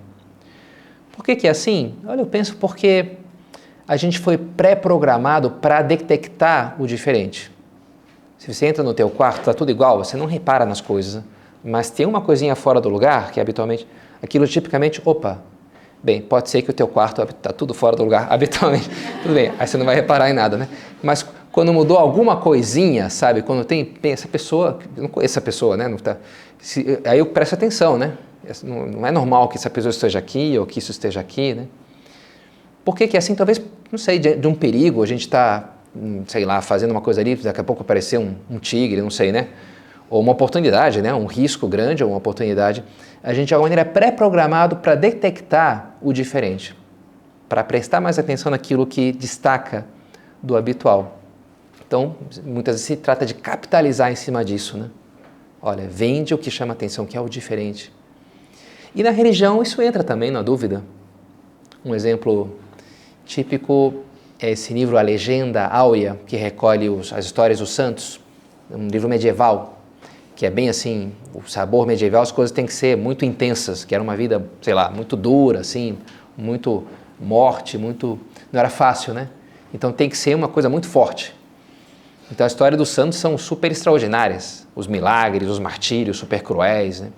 Por 1.11 1.25
que, 1.25 1.35
que 1.35 1.47
é 1.47 1.49
assim? 1.49 1.95
Olha, 2.05 2.21
eu 2.21 2.27
penso 2.27 2.55
porque 2.57 3.13
a 3.87 3.97
gente 3.97 4.19
foi 4.19 4.37
pré-programado 4.37 5.51
para 5.51 5.81
detectar 5.81 6.75
o 6.79 6.85
diferente. 6.85 7.51
Se 8.37 8.53
você 8.53 8.67
entra 8.67 8.83
no 8.83 8.93
teu 8.93 9.09
quarto, 9.09 9.39
está 9.39 9.53
tudo 9.53 9.71
igual, 9.71 9.97
você 9.97 10.15
não 10.15 10.27
repara 10.27 10.65
nas 10.65 10.81
coisas, 10.81 11.23
mas 11.63 11.89
tem 11.89 12.05
uma 12.05 12.21
coisinha 12.21 12.55
fora 12.55 12.79
do 12.79 12.89
lugar 12.89 13.31
que 13.31 13.39
habitualmente, 13.39 13.87
aquilo 14.21 14.47
tipicamente, 14.47 15.01
opa, 15.03 15.41
bem, 16.03 16.21
pode 16.21 16.49
ser 16.49 16.61
que 16.61 16.69
o 16.69 16.73
teu 16.73 16.87
quarto 16.87 17.21
está 17.23 17.51
tudo 17.51 17.73
fora 17.73 17.95
do 17.95 18.03
lugar 18.03 18.27
habitualmente, 18.31 18.89
tudo 19.21 19.33
bem, 19.33 19.51
aí 19.57 19.67
você 19.67 19.77
não 19.77 19.85
vai 19.85 19.95
reparar 19.95 20.29
em 20.29 20.33
nada, 20.33 20.57
né? 20.57 20.67
Mas 21.01 21.25
quando 21.51 21.73
mudou 21.73 21.97
alguma 21.97 22.37
coisinha, 22.37 23.09
sabe? 23.09 23.41
Quando 23.41 23.65
tem, 23.65 23.83
tem 23.83 24.11
essa 24.11 24.27
pessoa, 24.27 24.79
não 24.95 25.07
conheço 25.07 25.33
essa 25.33 25.41
pessoa, 25.41 25.75
né? 25.75 25.87
Não 25.87 25.97
tá, 25.97 26.17
se, 26.59 26.99
aí 27.05 27.19
eu 27.19 27.25
presto 27.25 27.53
atenção, 27.53 27.97
né? 27.97 28.17
Não, 28.63 28.85
não, 28.85 29.07
é 29.07 29.11
normal 29.11 29.49
que 29.49 29.57
essa 29.57 29.69
pessoa 29.69 29.89
esteja 29.89 30.19
aqui 30.19 30.57
ou 30.57 30.65
que 30.65 30.79
isso 30.79 30.91
esteja 30.91 31.19
aqui, 31.19 31.53
né? 31.53 31.65
Por 32.85 32.95
que 32.95 33.07
que 33.07 33.17
é 33.17 33.19
assim? 33.19 33.35
Talvez, 33.35 33.61
não 33.91 33.97
sei, 33.97 34.17
de, 34.19 34.35
de 34.35 34.47
um 34.47 34.53
perigo, 34.53 35.03
a 35.03 35.05
gente 35.05 35.21
está 35.21 35.73
Hum, 35.99 36.23
sei 36.27 36.45
lá, 36.45 36.61
fazendo 36.61 36.91
uma 36.91 37.01
coisa 37.01 37.21
ali, 37.21 37.35
daqui 37.35 37.59
a 37.59 37.63
pouco 37.63 37.81
aparecer 37.81 38.19
um, 38.19 38.35
um 38.49 38.59
tigre, 38.59 39.01
não 39.01 39.09
sei, 39.09 39.31
né? 39.31 39.47
Ou 40.09 40.21
uma 40.21 40.31
oportunidade, 40.31 41.01
né? 41.01 41.13
Um 41.13 41.25
risco 41.25 41.67
grande 41.67 42.03
ou 42.03 42.11
uma 42.11 42.17
oportunidade. 42.17 42.83
A 43.23 43.33
gente, 43.33 43.49
de 43.49 43.53
alguma 43.53 43.69
maneira, 43.69 43.81
é 43.81 43.91
pré-programado 43.91 44.77
para 44.77 44.95
detectar 44.95 45.95
o 46.01 46.13
diferente, 46.13 46.75
para 47.49 47.63
prestar 47.63 47.99
mais 47.99 48.17
atenção 48.17 48.49
naquilo 48.49 48.85
que 48.85 49.11
destaca 49.11 49.85
do 50.41 50.55
habitual. 50.55 51.19
Então, 51.85 52.15
muitas 52.43 52.75
vezes 52.75 52.87
se 52.87 52.95
trata 52.95 53.25
de 53.25 53.33
capitalizar 53.33 54.11
em 54.11 54.15
cima 54.15 54.43
disso, 54.43 54.77
né? 54.77 54.89
Olha, 55.61 55.87
vende 55.87 56.33
o 56.33 56.37
que 56.37 56.51
chama 56.51 56.73
atenção, 56.73 57.05
que 57.05 57.17
é 57.17 57.21
o 57.21 57.27
diferente. 57.27 57.91
E 58.93 59.03
na 59.03 59.09
religião 59.09 59.61
isso 59.61 59.81
entra 59.81 60.03
também, 60.03 60.31
na 60.31 60.41
dúvida. 60.41 60.83
Um 61.83 61.95
exemplo 61.95 62.55
típico 63.25 64.03
é 64.39 64.51
esse 64.51 64.73
livro 64.73 64.97
A 64.97 65.01
Legenda 65.01 65.65
Áurea, 65.65 66.19
que 66.25 66.35
recolhe 66.35 66.89
os, 66.89 67.11
as 67.13 67.25
histórias 67.25 67.59
dos 67.59 67.71
santos, 67.71 68.19
um 68.69 68.87
livro 68.87 69.07
medieval, 69.07 69.76
que 70.37 70.45
é 70.45 70.51
bem 70.51 70.69
assim, 70.69 71.11
o 71.33 71.41
sabor 71.49 71.87
medieval, 71.87 72.21
as 72.21 72.31
coisas 72.31 72.51
têm 72.51 72.63
que 72.63 72.71
ser 72.71 72.95
muito 72.95 73.25
intensas, 73.25 73.83
que 73.83 73.95
era 73.95 74.03
uma 74.03 74.15
vida, 74.15 74.47
sei 74.61 74.71
lá, 74.71 74.87
muito 74.87 75.15
dura, 75.15 75.61
assim, 75.61 75.97
muito 76.37 76.83
morte, 77.19 77.75
muito... 77.75 78.19
não 78.53 78.59
era 78.59 78.69
fácil, 78.69 79.15
né? 79.15 79.29
Então 79.73 79.91
tem 79.91 80.07
que 80.07 80.15
ser 80.15 80.35
uma 80.35 80.47
coisa 80.47 80.69
muito 80.69 80.87
forte. 80.87 81.35
Então 82.31 82.43
a 82.43 82.47
história 82.47 82.77
dos 82.77 82.89
santos 82.89 83.17
são 83.17 83.35
super 83.35 83.71
extraordinárias, 83.71 84.67
os 84.75 84.85
milagres, 84.85 85.49
os 85.49 85.57
martírios 85.57 86.17
super 86.17 86.43
cruéis, 86.43 87.01
né? 87.01 87.09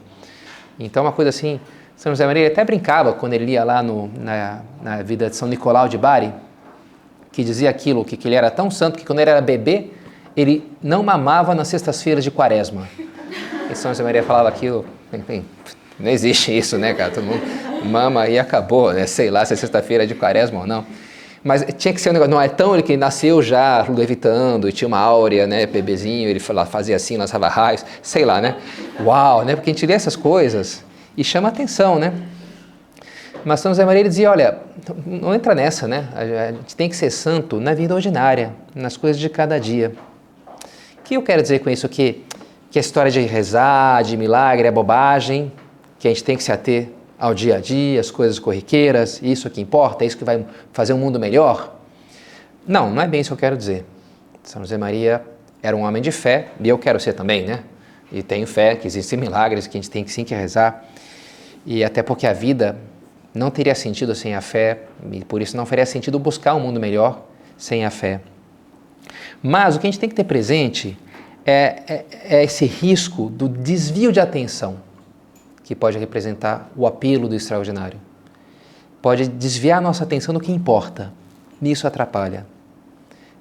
Então 0.79 1.03
uma 1.03 1.11
coisa 1.11 1.27
assim, 1.27 1.59
São 1.97 2.13
José 2.13 2.25
Maria 2.25 2.47
até 2.47 2.63
brincava 2.63 3.11
quando 3.11 3.33
ele 3.33 3.47
lia 3.47 3.65
lá 3.65 3.83
no, 3.83 4.09
na, 4.17 4.61
na 4.81 5.03
vida 5.03 5.29
de 5.29 5.35
São 5.35 5.49
Nicolau 5.49 5.89
de 5.89 5.97
Bari, 5.97 6.33
que 7.33 7.43
dizia 7.43 7.69
aquilo, 7.69 8.05
que, 8.05 8.15
que 8.15 8.29
ele 8.29 8.35
era 8.35 8.49
tão 8.49 8.71
santo 8.71 8.97
que 8.97 9.05
quando 9.05 9.19
ele 9.19 9.29
era 9.29 9.41
bebê, 9.41 9.91
ele 10.35 10.69
não 10.81 11.03
mamava 11.03 11.53
nas 11.55 11.67
sextas-feiras 11.67 12.23
de 12.23 12.31
quaresma. 12.31 12.87
E 13.69 13.75
São 13.75 13.91
José 13.91 14.03
Maria 14.03 14.23
falava 14.23 14.49
aquilo, 14.49 14.85
bem, 15.27 15.45
não 15.99 16.09
existe 16.09 16.57
isso, 16.57 16.77
né, 16.77 16.93
cara? 16.93 17.11
Todo 17.11 17.23
mundo 17.23 17.41
mama 17.85 18.27
e 18.27 18.37
acabou, 18.37 18.91
né? 18.93 19.05
Sei 19.05 19.29
lá 19.29 19.45
se 19.45 19.53
é 19.53 19.55
sexta-feira 19.55 20.05
de 20.05 20.15
quaresma 20.15 20.61
ou 20.61 20.67
não. 20.67 20.85
Mas 21.43 21.65
tinha 21.77 21.93
que 21.93 22.01
ser 22.01 22.09
um 22.09 22.13
negócio, 22.13 22.31
não 22.31 22.41
é 22.41 22.49
tão 22.49 22.73
ele 22.73 22.83
que 22.83 22.97
nasceu 22.97 23.41
já 23.41 23.85
levitando 23.87 24.67
e 24.67 24.73
tinha 24.73 24.87
uma 24.87 24.97
áurea, 24.99 25.47
né, 25.47 25.65
bebezinho, 25.65 26.29
ele 26.29 26.39
fazia 26.39 26.97
assim, 26.97 27.15
lançava 27.15 27.47
raios, 27.47 27.85
sei 28.01 28.25
lá, 28.25 28.41
né? 28.41 28.57
Uau, 29.01 29.45
né? 29.45 29.55
Porque 29.55 29.69
a 29.69 29.73
gente 29.73 29.85
lê 29.85 29.93
essas 29.93 30.17
coisas 30.17 30.83
e 31.15 31.23
chama 31.23 31.47
atenção, 31.47 31.97
né? 31.97 32.13
Mas 33.45 33.61
São 33.61 33.71
José 33.71 33.85
Maria 33.85 34.03
dizia, 34.03 34.29
olha, 34.29 34.57
não 35.05 35.33
entra 35.33 35.55
nessa, 35.55 35.87
né? 35.87 36.09
A 36.13 36.51
gente 36.51 36.75
tem 36.75 36.89
que 36.89 36.95
ser 36.95 37.09
santo 37.09 37.57
na 37.59 37.73
vida 37.73 37.95
ordinária, 37.95 38.53
nas 38.75 38.97
coisas 38.97 39.19
de 39.19 39.29
cada 39.29 39.57
dia. 39.57 39.93
Que 41.09 41.17
eu 41.17 41.23
quero 41.23 41.41
dizer 41.41 41.57
com 41.61 41.71
isso? 41.71 41.89
Que, 41.89 42.23
que 42.69 42.77
a 42.77 42.81
história 42.81 43.09
de 43.09 43.19
rezar, 43.21 44.03
de 44.03 44.15
milagre 44.15 44.67
é 44.67 44.71
bobagem, 44.71 45.51
que 45.97 46.07
a 46.07 46.11
gente 46.11 46.23
tem 46.23 46.37
que 46.37 46.43
se 46.43 46.51
ater 46.51 46.89
ao 47.17 47.33
dia 47.33 47.55
a 47.55 47.59
dia, 47.59 47.99
as 47.99 48.11
coisas 48.11 48.37
corriqueiras, 48.37 49.19
isso 49.23 49.47
é 49.47 49.49
que 49.49 49.59
importa, 49.59 50.03
é 50.03 50.07
isso 50.07 50.15
que 50.15 50.23
vai 50.23 50.45
fazer 50.71 50.93
um 50.93 50.99
mundo 50.99 51.19
melhor? 51.19 51.75
Não, 52.67 52.91
não 52.91 53.01
é 53.01 53.07
bem 53.07 53.21
isso 53.21 53.31
que 53.31 53.33
eu 53.33 53.39
quero 53.39 53.57
dizer. 53.57 53.85
São 54.43 54.61
José 54.61 54.77
Maria 54.77 55.23
era 55.63 55.75
um 55.75 55.81
homem 55.81 55.99
de 55.99 56.11
fé, 56.11 56.49
e 56.61 56.69
eu 56.69 56.77
quero 56.77 56.99
ser 56.99 57.13
também, 57.13 57.43
né? 57.43 57.63
E 58.11 58.21
tenho 58.21 58.45
fé 58.45 58.75
que 58.75 58.85
existem 58.85 59.17
milagres, 59.17 59.65
que 59.65 59.79
a 59.79 59.81
gente 59.81 59.89
tem 59.89 60.03
que 60.03 60.11
sim 60.11 60.23
que 60.23 60.35
rezar. 60.35 60.85
E 61.65 61.83
até 61.83 62.03
porque 62.03 62.27
a 62.27 62.33
vida 62.33 62.77
não 63.33 63.49
teria 63.49 63.73
sentido 63.73 64.13
sem 64.13 64.35
a 64.35 64.41
fé, 64.41 64.81
e 65.11 65.25
por 65.25 65.41
isso 65.41 65.57
não 65.57 65.65
faria 65.65 65.87
sentido 65.87 66.19
buscar 66.19 66.53
um 66.53 66.59
mundo 66.59 66.79
melhor 66.79 67.25
sem 67.57 67.83
a 67.83 67.89
fé. 67.89 68.21
Mas 69.41 69.75
o 69.75 69.79
que 69.79 69.87
a 69.87 69.91
gente 69.91 69.99
tem 69.99 70.09
que 70.09 70.15
ter 70.15 70.23
presente 70.23 70.97
é, 71.45 71.83
é, 71.87 72.05
é 72.37 72.43
esse 72.43 72.65
risco 72.65 73.29
do 73.29 73.47
desvio 73.47 74.11
de 74.11 74.19
atenção, 74.19 74.77
que 75.63 75.75
pode 75.75 75.97
representar 75.97 76.69
o 76.75 76.85
apelo 76.85 77.27
do 77.27 77.35
extraordinário. 77.35 77.99
Pode 79.01 79.27
desviar 79.27 79.81
nossa 79.81 80.03
atenção 80.03 80.33
do 80.33 80.39
que 80.39 80.51
importa, 80.51 81.13
nisso 81.61 81.87
atrapalha. 81.87 82.45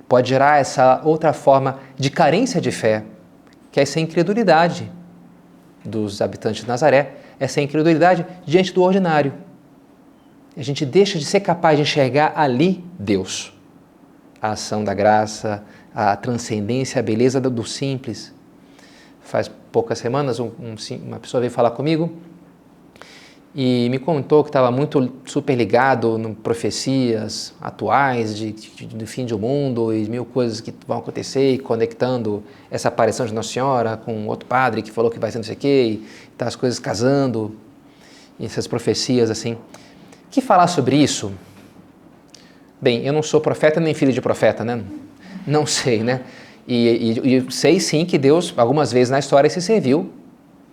Pode 0.09 0.29
gerar 0.29 0.59
essa 0.59 1.01
outra 1.05 1.33
forma 1.33 1.81
de 1.97 2.11
carência 2.11 2.61
de 2.61 2.71
fé, 2.71 3.05
que 3.73 3.81
é 3.81 3.83
essa 3.83 4.01
incredulidade 4.01 4.91
dos 5.85 6.23
habitantes 6.23 6.63
de 6.63 6.69
Nazaré, 6.69 7.17
essa 7.39 7.61
incredulidade 7.61 8.25
diante 8.47 8.73
do 8.73 8.83
ordinário 8.83 9.33
a 10.59 10.63
gente 10.63 10.85
deixa 10.85 11.21
de 11.21 11.25
ser 11.25 11.39
capaz 11.39 11.77
de 11.77 11.83
enxergar 11.83 12.33
ali 12.35 12.85
Deus. 12.99 13.57
A 14.43 14.51
ação 14.51 14.83
da 14.83 14.93
graça, 14.93 15.63
a 15.95 16.17
transcendência, 16.17 17.01
a 17.01 17.03
beleza 17.03 17.41
do 17.41 17.65
simples. 17.65 18.33
Faz 19.23 19.51
poucas 19.71 19.99
semanas, 19.99 20.41
um, 20.41 20.51
um, 20.59 20.77
uma 21.05 21.19
pessoa 21.19 21.41
veio 21.41 21.53
falar 21.53 21.73
comigo 21.73 22.11
e 23.55 23.89
me 23.91 23.99
contou 23.99 24.45
que 24.45 24.51
estava 24.51 24.71
muito 24.71 25.13
super 25.25 25.55
ligado 25.55 26.19
em 26.19 26.35
profecias 26.35 27.55
atuais 27.61 28.37
de, 28.37 28.53
de, 28.53 28.87
do 28.87 29.07
fim 29.07 29.27
do 29.27 29.39
mundo 29.39 29.93
e 29.93 30.09
mil 30.09 30.25
coisas 30.25 30.61
que 30.61 30.73
vão 30.87 30.99
acontecer 30.99 31.55
e 31.55 31.59
conectando 31.59 32.43
essa 32.71 32.89
aparição 32.89 33.27
de 33.27 33.33
Nossa 33.33 33.51
Senhora 33.51 33.97
com 33.97 34.27
outro 34.27 34.47
padre 34.47 34.83
que 34.83 34.91
falou 34.91 35.11
que 35.11 35.19
vai 35.19 35.31
ser 35.31 35.39
não 35.39 35.45
sei 35.45 35.55
o 35.55 35.59
quê 35.59 35.85
e 35.85 36.07
tá 36.37 36.47
as 36.47 36.57
coisas 36.57 36.79
casando 36.79 37.57
e 38.39 38.47
essas 38.47 38.67
profecias 38.67 39.31
assim 39.31 39.57
que 40.31 40.41
falar 40.41 40.67
sobre 40.67 40.97
isso? 40.97 41.33
Bem, 42.81 43.05
eu 43.05 43.13
não 43.13 43.23
sou 43.23 43.41
profeta 43.41 43.81
nem 43.81 43.95
filho 43.95 44.13
de 44.13 44.21
profeta, 44.21 44.65
né? 44.65 44.83
Não 45.47 45.67
sei, 45.67 46.03
né? 46.03 46.21
E, 46.67 47.21
e, 47.25 47.37
e 47.37 47.53
sei 47.53 47.81
sim 47.81 48.05
que 48.05 48.19
Deus, 48.19 48.53
algumas 48.57 48.93
vezes 48.93 49.11
na 49.11 49.19
história, 49.19 49.49
se 49.49 49.61
serviu 49.63 50.13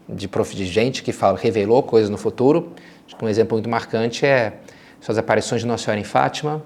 de, 0.08 0.28
de 0.28 0.66
gente 0.66 1.02
que 1.02 1.12
fala, 1.12 1.38
revelou 1.38 1.82
coisas 1.84 2.10
no 2.10 2.18
futuro. 2.18 2.74
Um 3.22 3.30
exemplo 3.30 3.56
muito 3.56 3.70
marcante 3.70 4.26
é 4.26 4.54
suas 5.00 5.18
aparições 5.18 5.62
de 5.62 5.68
Nossa 5.68 5.86
Senhora 5.86 6.02
em 6.02 6.04
Fátima, 6.04 6.62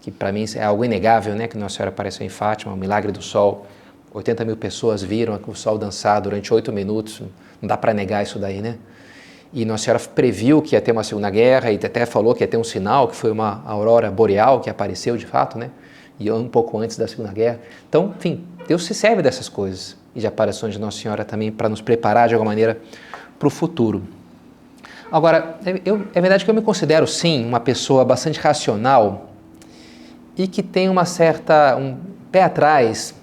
que 0.00 0.10
para 0.10 0.32
mim 0.32 0.44
é 0.56 0.64
algo 0.64 0.84
inegável, 0.84 1.34
né? 1.34 1.46
Que 1.46 1.56
Nossa 1.56 1.76
Senhora 1.76 1.90
apareceu 1.90 2.26
em 2.26 2.28
Fátima, 2.30 2.72
o 2.72 2.76
milagre 2.76 3.12
do 3.12 3.22
sol. 3.22 3.66
80 4.12 4.44
mil 4.44 4.56
pessoas 4.56 5.02
viram 5.02 5.38
o 5.46 5.54
sol 5.54 5.78
dançar 5.78 6.20
durante 6.20 6.52
oito 6.52 6.72
minutos. 6.72 7.22
Não 7.60 7.68
dá 7.68 7.76
para 7.76 7.92
negar 7.92 8.22
isso 8.22 8.38
daí, 8.38 8.60
né? 8.60 8.78
e 9.52 9.64
Nossa 9.64 9.84
Senhora 9.84 10.02
previu 10.14 10.60
que 10.60 10.74
ia 10.74 10.80
ter 10.80 10.92
uma 10.92 11.02
segunda 11.02 11.30
guerra 11.30 11.70
e 11.70 11.76
até 11.76 12.04
falou 12.04 12.34
que 12.34 12.42
ia 12.42 12.48
ter 12.48 12.56
um 12.56 12.64
sinal, 12.64 13.08
que 13.08 13.16
foi 13.16 13.30
uma 13.30 13.62
aurora 13.64 14.10
boreal 14.10 14.60
que 14.60 14.68
apareceu 14.68 15.16
de 15.16 15.26
fato, 15.26 15.58
né? 15.58 15.70
E 16.18 16.30
um 16.30 16.48
pouco 16.48 16.78
antes 16.78 16.96
da 16.96 17.06
Segunda 17.06 17.32
Guerra. 17.32 17.60
Então, 17.88 18.14
enfim, 18.16 18.44
Deus 18.66 18.84
se 18.84 18.94
serve 18.94 19.22
dessas 19.22 19.48
coisas 19.48 19.96
e 20.14 20.20
de 20.20 20.26
aparições 20.26 20.74
de 20.74 20.80
Nossa 20.80 20.98
Senhora 20.98 21.24
também 21.24 21.50
para 21.50 21.68
nos 21.68 21.80
preparar 21.80 22.28
de 22.28 22.34
alguma 22.34 22.50
maneira 22.50 22.80
para 23.38 23.46
o 23.46 23.50
futuro. 23.50 24.02
Agora, 25.10 25.58
eu, 25.84 26.06
é 26.14 26.20
verdade 26.20 26.44
que 26.44 26.50
eu 26.50 26.54
me 26.54 26.60
considero 26.60 27.06
sim 27.06 27.46
uma 27.46 27.60
pessoa 27.60 28.04
bastante 28.04 28.38
racional 28.38 29.30
e 30.36 30.46
que 30.46 30.62
tem 30.62 30.88
uma 30.88 31.04
certa 31.04 31.76
um 31.76 31.96
pé 32.30 32.42
atrás 32.42 33.14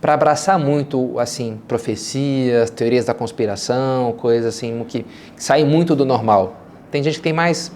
para 0.00 0.14
abraçar 0.14 0.58
muito 0.58 1.18
assim 1.18 1.60
profecias, 1.68 2.70
teorias 2.70 3.04
da 3.04 3.14
conspiração, 3.14 4.12
coisas 4.12 4.56
assim 4.56 4.84
que, 4.88 5.04
que 5.36 5.42
saem 5.42 5.64
muito 5.64 5.94
do 5.94 6.04
normal. 6.04 6.56
Tem 6.90 7.02
gente 7.02 7.16
que 7.16 7.22
tem 7.22 7.32
mais 7.32 7.70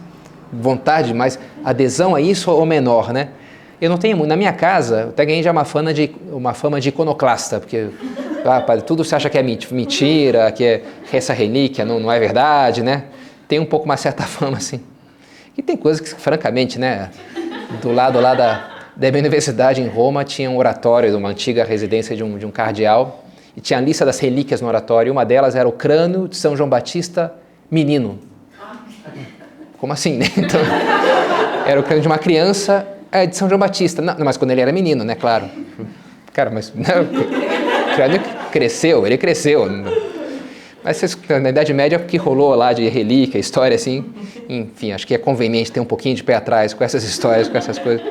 vontade, 0.52 1.14
mais 1.14 1.38
adesão 1.64 2.14
a 2.14 2.20
isso 2.20 2.50
ou 2.50 2.66
menor, 2.66 3.12
né? 3.12 3.30
Eu 3.82 3.90
não 3.90 3.98
tenho, 3.98 4.24
na 4.24 4.36
minha 4.36 4.52
casa, 4.52 5.08
até 5.08 5.26
ganhei 5.26 5.42
já 5.42 5.50
uma 5.50 5.64
fama 5.64 5.92
de, 5.92 6.08
uma 6.30 6.54
fama 6.54 6.80
de 6.80 6.90
iconoclasta, 6.90 7.58
porque 7.58 7.88
ah, 8.44 8.60
tudo 8.80 9.02
você 9.02 9.16
acha 9.16 9.28
que 9.28 9.36
é 9.36 9.42
mentira, 9.42 10.52
que 10.52 10.62
é 10.62 10.82
essa 11.12 11.32
relíquia 11.32 11.84
não, 11.84 11.98
não 11.98 12.12
é 12.12 12.20
verdade, 12.20 12.80
né? 12.80 13.06
Tem 13.48 13.58
um 13.58 13.64
pouco 13.64 13.84
uma 13.84 13.96
certa 13.96 14.22
fama 14.22 14.58
assim. 14.58 14.80
E 15.58 15.62
tem 15.62 15.76
coisas 15.76 16.00
que, 16.00 16.14
francamente, 16.14 16.78
né? 16.78 17.10
Do 17.82 17.90
lado 17.90 18.20
lá 18.20 18.34
da, 18.34 18.70
da 18.94 19.10
minha 19.10 19.18
universidade 19.18 19.82
em 19.82 19.88
Roma 19.88 20.22
tinha 20.22 20.48
um 20.48 20.58
oratório 20.58 21.10
de 21.10 21.16
uma 21.16 21.30
antiga 21.30 21.64
residência 21.64 22.14
de 22.14 22.22
um, 22.22 22.38
de 22.38 22.46
um 22.46 22.52
cardeal 22.52 23.24
e 23.56 23.60
tinha 23.60 23.80
a 23.80 23.82
lista 23.82 24.06
das 24.06 24.20
relíquias 24.20 24.60
no 24.60 24.68
oratório. 24.68 25.10
Uma 25.10 25.24
delas 25.24 25.56
era 25.56 25.68
o 25.68 25.72
crânio 25.72 26.28
de 26.28 26.36
São 26.36 26.56
João 26.56 26.68
Batista 26.68 27.34
menino. 27.68 28.20
Como 29.76 29.92
assim, 29.92 30.18
né? 30.18 30.26
Então, 30.36 30.60
era 31.66 31.80
o 31.80 31.82
crânio 31.82 32.02
de 32.02 32.06
uma 32.06 32.18
criança 32.18 32.86
é, 33.12 33.26
de 33.26 33.36
São 33.36 33.48
João 33.48 33.58
Batista. 33.58 34.00
Não, 34.00 34.16
mas 34.24 34.36
quando 34.36 34.50
ele 34.50 34.62
era 34.62 34.72
menino, 34.72 35.04
né? 35.04 35.14
Claro. 35.14 35.48
Cara, 36.32 36.50
mas 36.50 36.72
não, 36.74 37.06
cresceu, 38.50 39.06
ele 39.06 39.18
cresceu. 39.18 39.66
Mas 40.82 41.18
na 41.40 41.50
Idade 41.50 41.72
Média, 41.72 41.98
o 41.98 42.04
que 42.04 42.16
rolou 42.16 42.54
lá 42.54 42.72
de 42.72 42.88
relíquia, 42.88 43.38
história 43.38 43.74
assim, 43.74 44.04
enfim, 44.48 44.92
acho 44.92 45.06
que 45.06 45.14
é 45.14 45.18
conveniente 45.18 45.70
ter 45.70 45.78
um 45.78 45.84
pouquinho 45.84 46.16
de 46.16 46.24
pé 46.24 46.34
atrás 46.34 46.74
com 46.74 46.82
essas 46.82 47.04
histórias, 47.04 47.48
com 47.48 47.56
essas 47.56 47.78
coisas. 47.78 48.04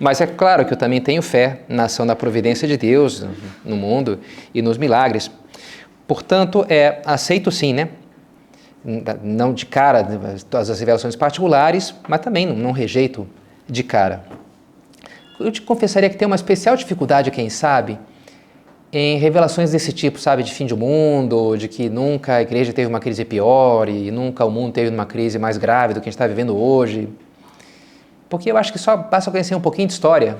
Mas 0.00 0.20
é 0.20 0.26
claro 0.26 0.64
que 0.64 0.72
eu 0.72 0.76
também 0.76 1.00
tenho 1.00 1.20
fé 1.22 1.60
na 1.68 1.84
ação 1.84 2.06
da 2.06 2.16
providência 2.16 2.66
de 2.66 2.76
Deus 2.76 3.24
no 3.64 3.76
mundo 3.76 4.20
e 4.54 4.62
nos 4.62 4.78
milagres. 4.78 5.30
Portanto, 6.06 6.64
é, 6.68 7.02
aceito 7.04 7.50
sim, 7.50 7.72
né? 7.72 7.90
Não 9.22 9.52
de 9.52 9.66
cara 9.66 10.06
as 10.52 10.80
revelações 10.80 11.14
particulares, 11.14 11.94
mas 12.08 12.20
também 12.20 12.46
não 12.46 12.72
rejeito 12.72 13.28
de 13.68 13.82
cara. 13.82 14.24
Eu 15.38 15.52
te 15.52 15.62
confessaria 15.62 16.08
que 16.10 16.16
tem 16.16 16.26
uma 16.26 16.36
especial 16.36 16.76
dificuldade, 16.76 17.30
quem 17.30 17.48
sabe, 17.48 17.98
em 18.92 19.18
revelações 19.18 19.70
desse 19.70 19.92
tipo, 19.92 20.18
sabe, 20.18 20.42
de 20.42 20.52
fim 20.52 20.66
do 20.66 20.76
mundo, 20.76 21.56
de 21.56 21.68
que 21.68 21.88
nunca 21.88 22.36
a 22.36 22.42
igreja 22.42 22.72
teve 22.72 22.88
uma 22.88 22.98
crise 22.98 23.24
pior 23.24 23.88
e 23.88 24.10
nunca 24.10 24.44
o 24.44 24.50
mundo 24.50 24.72
teve 24.72 24.90
uma 24.90 25.06
crise 25.06 25.38
mais 25.38 25.58
grave 25.58 25.94
do 25.94 26.00
que 26.00 26.08
a 26.08 26.10
gente 26.10 26.14
está 26.14 26.26
vivendo 26.26 26.56
hoje. 26.56 27.08
Porque 28.28 28.50
eu 28.50 28.56
acho 28.56 28.72
que 28.72 28.78
só 28.78 28.96
basta 28.96 29.30
conhecer 29.30 29.54
um 29.54 29.60
pouquinho 29.60 29.86
de 29.86 29.92
história, 29.92 30.36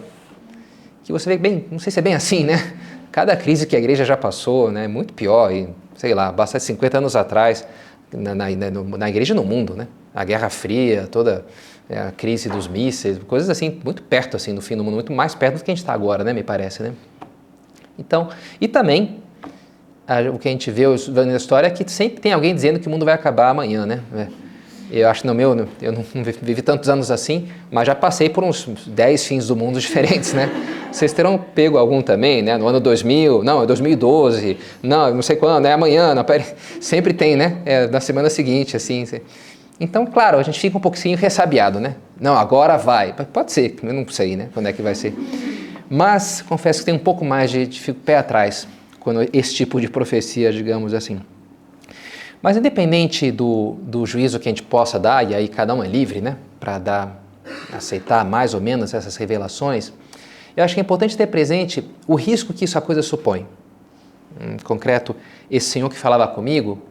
que 1.04 1.12
você 1.12 1.28
vê 1.28 1.38
bem, 1.38 1.66
não 1.70 1.78
sei 1.78 1.92
se 1.92 1.98
é 1.98 2.02
bem 2.02 2.14
assim, 2.14 2.44
né? 2.44 2.74
Cada 3.12 3.36
crise 3.36 3.66
que 3.66 3.76
a 3.76 3.78
igreja 3.78 4.04
já 4.04 4.16
passou, 4.16 4.70
né, 4.70 4.86
muito 4.86 5.14
pior, 5.14 5.50
e 5.52 5.68
sei 5.96 6.14
lá, 6.14 6.30
basta 6.30 6.58
50 6.58 6.98
anos 6.98 7.16
atrás, 7.16 7.66
na, 8.12 8.34
na, 8.34 8.46
na 8.50 9.08
igreja 9.08 9.32
e 9.32 9.36
no 9.36 9.44
mundo, 9.44 9.74
né? 9.74 9.86
A 10.14 10.24
Guerra 10.24 10.50
Fria, 10.50 11.06
toda 11.10 11.44
é, 11.88 11.98
a 11.98 12.12
crise 12.12 12.48
dos 12.48 12.68
mísseis, 12.68 13.18
coisas 13.18 13.48
assim, 13.48 13.80
muito 13.84 14.02
perto 14.02 14.36
assim 14.36 14.52
no 14.52 14.60
fim 14.60 14.76
do 14.76 14.84
mundo, 14.84 14.94
muito 14.94 15.12
mais 15.12 15.34
perto 15.34 15.58
do 15.58 15.64
que 15.64 15.70
a 15.70 15.74
gente 15.74 15.82
está 15.82 15.92
agora, 15.92 16.22
né, 16.22 16.32
me 16.32 16.42
parece, 16.42 16.82
né? 16.82 16.92
Então, 17.98 18.28
e 18.60 18.68
também 18.68 19.20
a, 20.06 20.20
o 20.30 20.38
que 20.38 20.48
a 20.48 20.50
gente 20.50 20.70
vê 20.70 20.84
na 21.26 21.36
história 21.36 21.66
é 21.66 21.70
que 21.70 21.90
sempre 21.90 22.20
tem 22.20 22.32
alguém 22.32 22.54
dizendo 22.54 22.78
que 22.78 22.86
o 22.86 22.90
mundo 22.90 23.04
vai 23.04 23.14
acabar 23.14 23.50
amanhã, 23.50 23.84
né? 23.84 24.00
É. 24.14 24.26
Eu 24.90 25.08
acho 25.10 25.26
no 25.26 25.34
meu, 25.34 25.68
eu 25.82 25.92
não 25.92 26.02
vivi 26.42 26.62
tantos 26.62 26.88
anos 26.88 27.10
assim, 27.10 27.48
mas 27.70 27.86
já 27.86 27.94
passei 27.94 28.30
por 28.30 28.42
uns 28.42 28.66
10 28.86 29.26
fins 29.26 29.48
do 29.48 29.54
mundo 29.54 29.78
diferentes, 29.80 30.32
né? 30.32 30.50
Vocês 30.90 31.12
terão 31.12 31.36
pego 31.36 31.76
algum 31.76 32.00
também, 32.00 32.40
né? 32.40 32.56
No 32.56 32.66
ano 32.66 32.80
2000, 32.80 33.44
não, 33.44 33.62
é 33.62 33.66
2012, 33.66 34.56
não, 34.82 35.14
não 35.14 35.22
sei 35.22 35.36
quando, 35.36 35.66
é 35.66 35.72
amanhã, 35.74 36.14
não, 36.14 36.24
sempre 36.80 37.12
tem, 37.12 37.36
né? 37.36 37.58
É 37.66 37.86
na 37.86 38.00
semana 38.00 38.30
seguinte, 38.30 38.76
assim. 38.76 39.04
Então, 39.80 40.06
claro, 40.06 40.38
a 40.38 40.42
gente 40.42 40.58
fica 40.58 40.76
um 40.76 40.80
pouquinho 40.80 41.16
ressabiado, 41.16 41.78
né? 41.78 41.96
Não, 42.20 42.36
agora 42.36 42.76
vai. 42.76 43.12
Pode 43.12 43.52
ser, 43.52 43.76
eu 43.82 43.92
não 43.92 44.06
sei, 44.08 44.36
né? 44.36 44.48
Quando 44.52 44.66
é 44.66 44.72
que 44.72 44.82
vai 44.82 44.94
ser. 44.94 45.14
Mas 45.88 46.42
confesso 46.42 46.80
que 46.80 46.86
tem 46.86 46.94
um 46.94 46.98
pouco 46.98 47.24
mais 47.24 47.50
de, 47.50 47.66
de 47.66 47.80
fico 47.80 48.00
pé 48.00 48.18
atrás 48.18 48.66
quando 48.98 49.28
esse 49.32 49.54
tipo 49.54 49.80
de 49.80 49.88
profecia, 49.88 50.52
digamos 50.52 50.92
assim. 50.92 51.20
Mas 52.42 52.56
independente 52.56 53.30
do, 53.30 53.76
do 53.82 54.04
juízo 54.04 54.38
que 54.38 54.48
a 54.48 54.52
gente 54.52 54.62
possa 54.62 54.98
dar, 54.98 55.28
e 55.28 55.34
aí 55.34 55.48
cada 55.48 55.74
um 55.74 55.82
é 55.82 55.88
livre, 55.88 56.20
né, 56.20 56.36
para 56.60 56.78
dar, 56.78 57.22
aceitar 57.72 58.24
mais 58.24 58.54
ou 58.54 58.60
menos 58.60 58.94
essas 58.94 59.16
revelações, 59.16 59.92
eu 60.56 60.64
acho 60.64 60.74
que 60.74 60.80
é 60.80 60.82
importante 60.82 61.16
ter 61.16 61.26
presente 61.26 61.88
o 62.06 62.14
risco 62.14 62.52
que 62.52 62.64
isso 62.64 62.76
a 62.76 62.80
coisa 62.80 63.02
supõe. 63.02 63.46
Em 64.40 64.58
concreto, 64.62 65.16
esse 65.50 65.70
senhor 65.70 65.88
que 65.88 65.96
falava 65.96 66.28
comigo, 66.28 66.82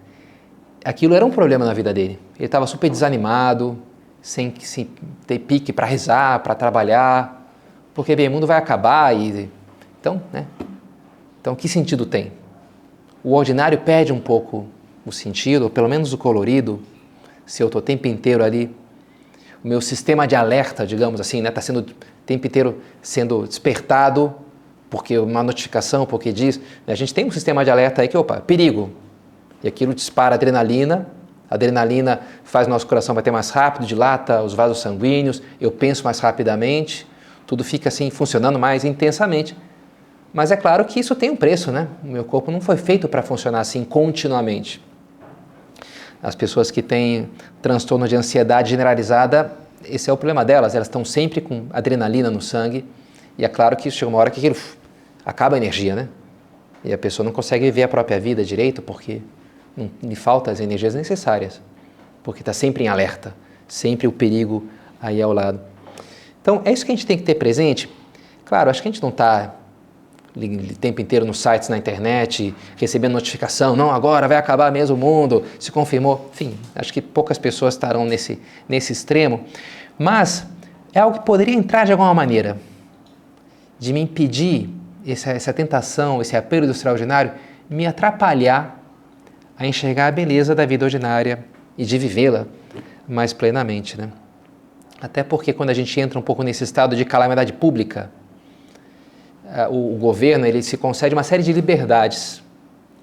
aquilo 0.88 1.14
era 1.14 1.26
um 1.26 1.30
problema 1.30 1.66
na 1.66 1.74
vida 1.74 1.94
dele. 1.94 2.18
Ele 2.38 2.46
estava 2.46 2.66
super 2.66 2.90
desanimado, 2.90 3.78
sem, 4.22 4.54
sem 4.60 4.90
ter 5.26 5.40
pique 5.40 5.74
para 5.74 5.86
rezar, 5.86 6.40
para 6.40 6.56
trabalhar, 6.56 7.46
porque 7.94 8.16
bem, 8.16 8.30
o 8.30 8.32
mundo 8.32 8.48
vai 8.48 8.58
acabar 8.58 9.16
e 9.16 9.50
então, 10.00 10.22
né? 10.32 10.46
Então, 11.42 11.56
que 11.56 11.68
sentido 11.68 12.06
tem? 12.06 12.32
O 13.24 13.34
ordinário 13.34 13.78
perde 13.80 14.14
um 14.14 14.20
pouco 14.20 14.68
o 15.06 15.12
sentido, 15.12 15.64
ou 15.64 15.70
pelo 15.70 15.90
menos 15.90 16.14
o 16.14 16.18
colorido, 16.18 16.82
se 17.46 17.62
eu 17.62 17.68
estou 17.68 17.80
o 17.80 17.84
tempo 17.84 18.08
inteiro 18.08 18.44
ali, 18.44 18.74
o 19.64 19.68
meu 19.68 19.82
sistema 19.82 20.26
de 20.28 20.36
alerta, 20.36 20.86
digamos 20.86 21.20
assim, 21.20 21.38
está 21.40 21.50
né, 21.50 21.52
tá 21.52 21.62
sendo 21.62 21.80
o 21.80 21.86
tempo 22.26 22.48
inteiro 22.48 22.82
sendo 23.02 23.46
despertado 23.46 24.34
porque 24.90 25.18
uma 25.18 25.44
notificação, 25.44 26.06
porque 26.06 26.32
diz, 26.32 26.58
né, 26.58 26.94
a 26.94 26.96
gente 26.96 27.14
tem 27.14 27.26
um 27.26 27.32
sistema 27.32 27.66
de 27.66 27.72
alerta 27.72 28.02
aí 28.02 28.08
que, 28.08 28.18
opa, 28.18 28.40
perigo, 28.40 28.92
e 29.64 29.68
aquilo 29.68 29.94
dispara 29.94 30.36
adrenalina, 30.36 31.08
a 31.50 31.56
adrenalina 31.56 32.22
faz 32.44 32.68
nosso 32.68 32.86
coração 32.86 33.16
bater 33.16 33.32
mais 33.32 33.50
rápido, 33.50 33.86
dilata 33.86 34.42
os 34.42 34.54
vasos 34.54 34.80
sanguíneos, 34.80 35.42
eu 35.60 35.72
penso 35.72 36.04
mais 36.04 36.20
rapidamente, 36.20 37.08
tudo 37.46 37.64
fica 37.64 37.88
assim 37.90 38.10
funcionando 38.10 38.60
mais 38.60 38.84
intensamente. 38.84 39.56
Mas 40.34 40.52
é 40.52 40.58
claro 40.58 40.84
que 40.86 41.00
isso 41.00 41.16
tem 41.16 41.30
um 41.30 41.36
preço, 41.36 41.72
né? 41.72 41.88
O 42.04 42.08
meu 42.08 42.24
corpo 42.24 42.52
não 42.52 42.60
foi 42.60 42.76
feito 42.76 43.08
para 43.08 43.24
funcionar 43.24 43.62
assim 43.62 43.84
continuamente. 43.84 44.84
As 46.22 46.36
pessoas 46.36 46.70
que 46.70 46.82
têm 46.82 47.30
transtorno 47.62 48.08
de 48.08 48.16
ansiedade 48.16 48.72
generalizada, 48.72 49.54
esse 49.86 50.10
é 50.10 50.14
o 50.14 50.18
problema 50.18 50.44
delas, 50.44 50.76
elas 50.76 50.88
estão 50.88 51.06
sempre 51.06 51.40
com 51.40 51.68
adrenalina 51.72 52.30
no 52.30 52.42
sangue 52.42 52.84
e 53.38 53.46
é 53.46 53.48
claro 53.48 53.78
que 53.78 53.90
chega 53.90 54.10
uma 54.10 54.18
hora 54.18 54.30
que 54.30 54.40
aquilo, 54.40 54.56
acaba 55.26 55.56
a 55.56 55.58
energia, 55.58 55.96
né? 55.96 56.10
E 56.84 56.92
a 56.92 56.98
pessoa 56.98 57.24
não 57.24 57.32
consegue 57.32 57.66
viver 57.66 57.84
a 57.84 57.88
própria 57.88 58.20
vida 58.20 58.44
direito 58.44 58.82
porque 58.82 59.22
não, 59.78 59.90
lhe 60.02 60.16
faltam 60.16 60.52
as 60.52 60.60
energias 60.60 60.96
necessárias, 60.96 61.62
porque 62.24 62.42
está 62.42 62.52
sempre 62.52 62.84
em 62.84 62.88
alerta, 62.88 63.36
sempre 63.68 64.08
o 64.08 64.12
perigo 64.12 64.68
aí 65.00 65.22
ao 65.22 65.32
lado. 65.32 65.60
Então 66.42 66.62
é 66.66 66.72
isso 66.74 66.86
que 66.86 66.92
a 66.92 66.96
gente 66.96 67.06
tem 67.06 67.18
que 67.18 67.24
ter 67.24 67.36
presente. 67.36 67.88
Claro, 68.44 68.70
acho 68.70 68.82
que 68.82 68.88
a 68.88 68.92
gente 68.92 69.02
não 69.02 69.10
está 69.10 69.54
o 70.36 70.76
tempo 70.76 71.02
inteiro 71.02 71.26
nos 71.26 71.40
sites 71.40 71.68
na 71.68 71.78
internet, 71.78 72.54
recebendo 72.76 73.14
notificação, 73.14 73.76
não, 73.76 73.92
agora 73.92 74.28
vai 74.28 74.38
acabar 74.38 74.72
mesmo 74.72 74.96
o 74.96 75.00
mundo, 75.00 75.44
se 75.60 75.72
confirmou. 75.72 76.30
Enfim, 76.34 76.58
acho 76.76 76.94
que 76.94 77.02
poucas 77.02 77.38
pessoas 77.38 77.74
estarão 77.74 78.06
nesse, 78.06 78.40
nesse 78.70 78.94
extremo, 78.94 79.46
mas 79.98 80.46
é 80.94 81.00
algo 81.00 81.20
que 81.20 81.26
poderia 81.26 81.56
entrar 81.56 81.86
de 81.86 81.92
alguma 81.92 82.14
maneira, 82.14 82.58
de 83.80 83.92
me 83.92 84.00
impedir 84.00 84.70
essa, 85.06 85.32
essa 85.32 85.54
tentação, 85.54 86.22
esse 86.22 86.36
apelo 86.36 86.66
do 86.66 86.72
extraordinário, 86.72 87.32
me 87.70 87.86
atrapalhar 87.86 88.78
a 89.58 89.66
enxergar 89.66 90.08
a 90.08 90.12
beleza 90.12 90.54
da 90.54 90.66
vida 90.66 90.86
ordinária 90.86 91.44
e 91.78 91.86
de 91.86 91.98
vivê-la 91.98 92.46
mais 93.08 93.34
plenamente. 93.34 93.98
Né? 93.98 94.10
Até 95.02 95.24
porque 95.24 95.54
quando 95.54 95.70
a 95.70 95.74
gente 95.74 96.00
entra 96.00 96.18
um 96.20 96.22
pouco 96.22 96.44
nesse 96.44 96.64
estado 96.64 96.96
de 96.96 97.06
calamidade 97.06 97.54
pública, 97.54 98.10
o, 99.70 99.96
o, 99.96 99.98
governo 99.98 100.46
ele 100.46 100.62
se 100.62 100.76
concede 100.78 101.16
uma 101.16 101.24
série 101.24 101.42
de 101.42 101.54
liberdades. 101.54 102.44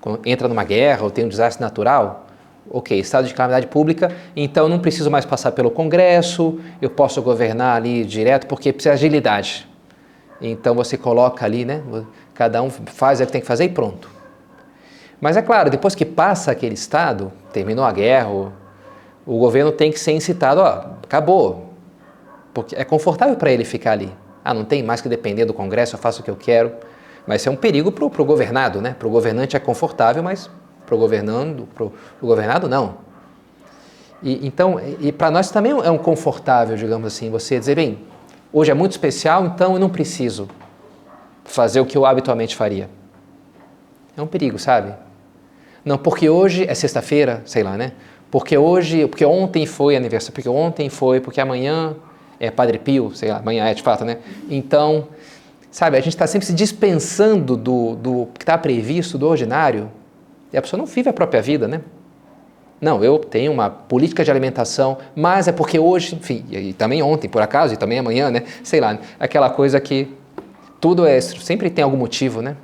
Quando 0.01 0.21
entra 0.27 0.47
numa 0.47 0.65
guerra 0.65 1.05
ou 1.05 1.11
tem 1.11 1.25
um 1.25 1.29
desastre 1.29 1.63
natural, 1.63 2.27
ok, 2.71 2.99
estado 2.99 3.27
de 3.27 3.35
calamidade 3.35 3.67
pública, 3.67 4.13
então 4.37 4.69
não 4.69 4.79
preciso 4.79 5.11
mais 5.11 5.25
passar 5.25 5.53
pelo 5.53 5.71
Congresso, 5.71 6.61
eu 6.83 6.91
posso 6.91 7.23
governar 7.23 7.77
ali 7.77 8.05
direto 8.05 8.47
porque 8.47 8.73
precisa 8.73 8.95
de 8.95 9.05
agilidade. 9.05 9.67
Então 10.41 10.75
você 10.75 10.99
coloca 10.99 11.45
ali, 11.45 11.65
né? 11.65 11.83
Cada 12.35 12.63
um 12.63 12.69
faz 12.69 13.21
o 13.21 13.27
que 13.27 13.33
tem 13.33 13.41
que 13.41 13.47
fazer 13.47 13.65
e 13.65 13.69
pronto. 13.69 14.11
Mas 15.25 15.39
é 15.39 15.41
claro, 15.41 15.71
depois 15.71 15.95
que 15.95 16.05
passa 16.05 16.51
aquele 16.51 16.75
estado, 16.75 17.33
terminou 17.51 17.83
a 17.83 17.91
guerra, 17.91 18.29
o, 19.27 19.39
governo 19.39 19.73
tem 19.73 19.91
que 19.91 19.99
ser 19.99 20.13
incitado, 20.13 20.61
ó, 20.61 20.85
acabou. 21.03 21.73
Porque 22.53 22.77
é 22.77 22.85
confortável 22.85 23.35
para 23.35 23.51
ele 23.51 23.65
ficar 23.65 23.93
ali. 23.93 24.13
Ah, 24.45 24.53
não 24.53 24.67
tem 24.67 24.83
mais 24.83 25.01
que 25.01 25.09
depender 25.09 25.47
do 25.47 25.55
Congresso, 25.55 25.95
eu 25.95 25.99
faço 25.99 26.21
o 26.21 26.23
que 26.23 26.31
eu 26.31 26.37
quero. 26.37 26.75
Mas 27.27 27.41
isso 27.41 27.49
é 27.49 27.53
um 27.53 27.57
perigo 27.57 27.91
para 27.91 28.05
o 28.05 28.25
governado, 28.27 28.83
né? 28.83 28.95
Para 28.99 29.09
o 29.09 29.11
governante 29.11 29.57
é 29.57 29.59
confortável, 29.59 30.23
mas 30.23 30.51
para 30.85 30.95
o 30.95 30.99
governando, 30.99 31.67
para 31.75 31.87
o 31.87 31.93
governado 32.21 32.69
não. 32.69 32.97
E, 34.23 34.47
então, 34.47 34.79
e 35.01 35.11
para 35.11 35.31
nós 35.31 35.51
também 35.51 35.73
é 35.73 35.91
um 35.91 35.97
confortável, 35.97 36.77
digamos 36.77 37.07
assim, 37.07 37.31
você 37.31 37.59
dizer, 37.59 37.77
bem, 37.77 37.99
hoje 38.53 38.71
é 38.71 38.75
muito 38.75 38.91
especial, 38.91 39.47
então 39.47 39.73
eu 39.73 39.79
não 39.79 39.89
preciso 39.89 40.51
fazer 41.47 41.81
o 41.81 41.87
que 41.87 41.97
eu 41.97 42.05
habitualmente 42.05 42.55
faria. 42.55 42.91
É 44.15 44.21
um 44.21 44.27
perigo, 44.27 44.59
sabe? 44.59 44.93
Não, 45.85 45.99
porque 45.99 46.29
hoje 46.29 46.65
é 46.69 46.75
sexta-feira, 46.75 47.43
sei 47.45 47.63
lá, 47.63 47.77
né? 47.77 47.93
Porque 48.31 48.57
hoje, 48.57 49.07
porque 49.07 49.25
ontem 49.25 49.67
foi 49.67 49.97
aniversário, 49.97 50.33
porque 50.33 50.49
ontem 50.49 50.89
foi, 50.89 51.21
porque 51.21 51.41
amanhã 51.41 51.95
é 52.41 52.51
Padre 52.51 52.79
Pio, 52.79 53.15
sei 53.15 53.31
lá, 53.31 53.39
amanhã 53.39 53.67
é 53.67 53.75
de 53.75 53.83
fato, 53.83 54.05
né? 54.05 54.19
Então, 54.51 55.09
sabe, 55.71 55.97
a 55.97 56.01
gente 56.01 56.15
está 56.15 56.27
sempre 56.27 56.47
se 56.47 56.55
dispensando 56.55 57.57
do, 57.57 57.95
do 57.97 58.29
que 58.35 58.43
está 58.43 58.57
previsto, 58.57 59.19
do 59.19 59.29
ordinário, 59.29 59.91
e 60.53 60.57
a 60.57 60.63
pessoa 60.63 60.79
não 60.79 60.87
vive 60.87 61.09
a 61.09 61.13
própria 61.13 61.43
vida, 61.43 61.69
né? 61.69 61.81
Não, 62.81 63.03
eu 63.05 63.19
tenho 63.19 63.53
uma 63.53 63.71
política 63.71 64.25
de 64.25 64.31
alimentação, 64.31 64.99
mas 65.15 65.49
é 65.49 65.53
porque 65.53 65.79
hoje, 65.79 66.17
enfim, 66.17 66.45
e, 66.51 66.73
também 66.73 67.03
ontem, 67.03 67.29
por 67.29 67.41
acaso, 67.41 67.75
e 67.75 67.77
também 67.77 67.99
amanhã, 67.99 68.31
né? 68.31 68.43
Sei 68.63 68.81
lá, 68.81 68.99
aquela 69.19 69.49
coisa 69.51 69.81
que 69.81 70.09
tudo 70.81 71.07
é, 71.07 71.21
sempre 71.21 71.71
tem 71.71 71.83
algum 71.85 71.97
motivo, 71.97 72.43
né? 72.43 72.57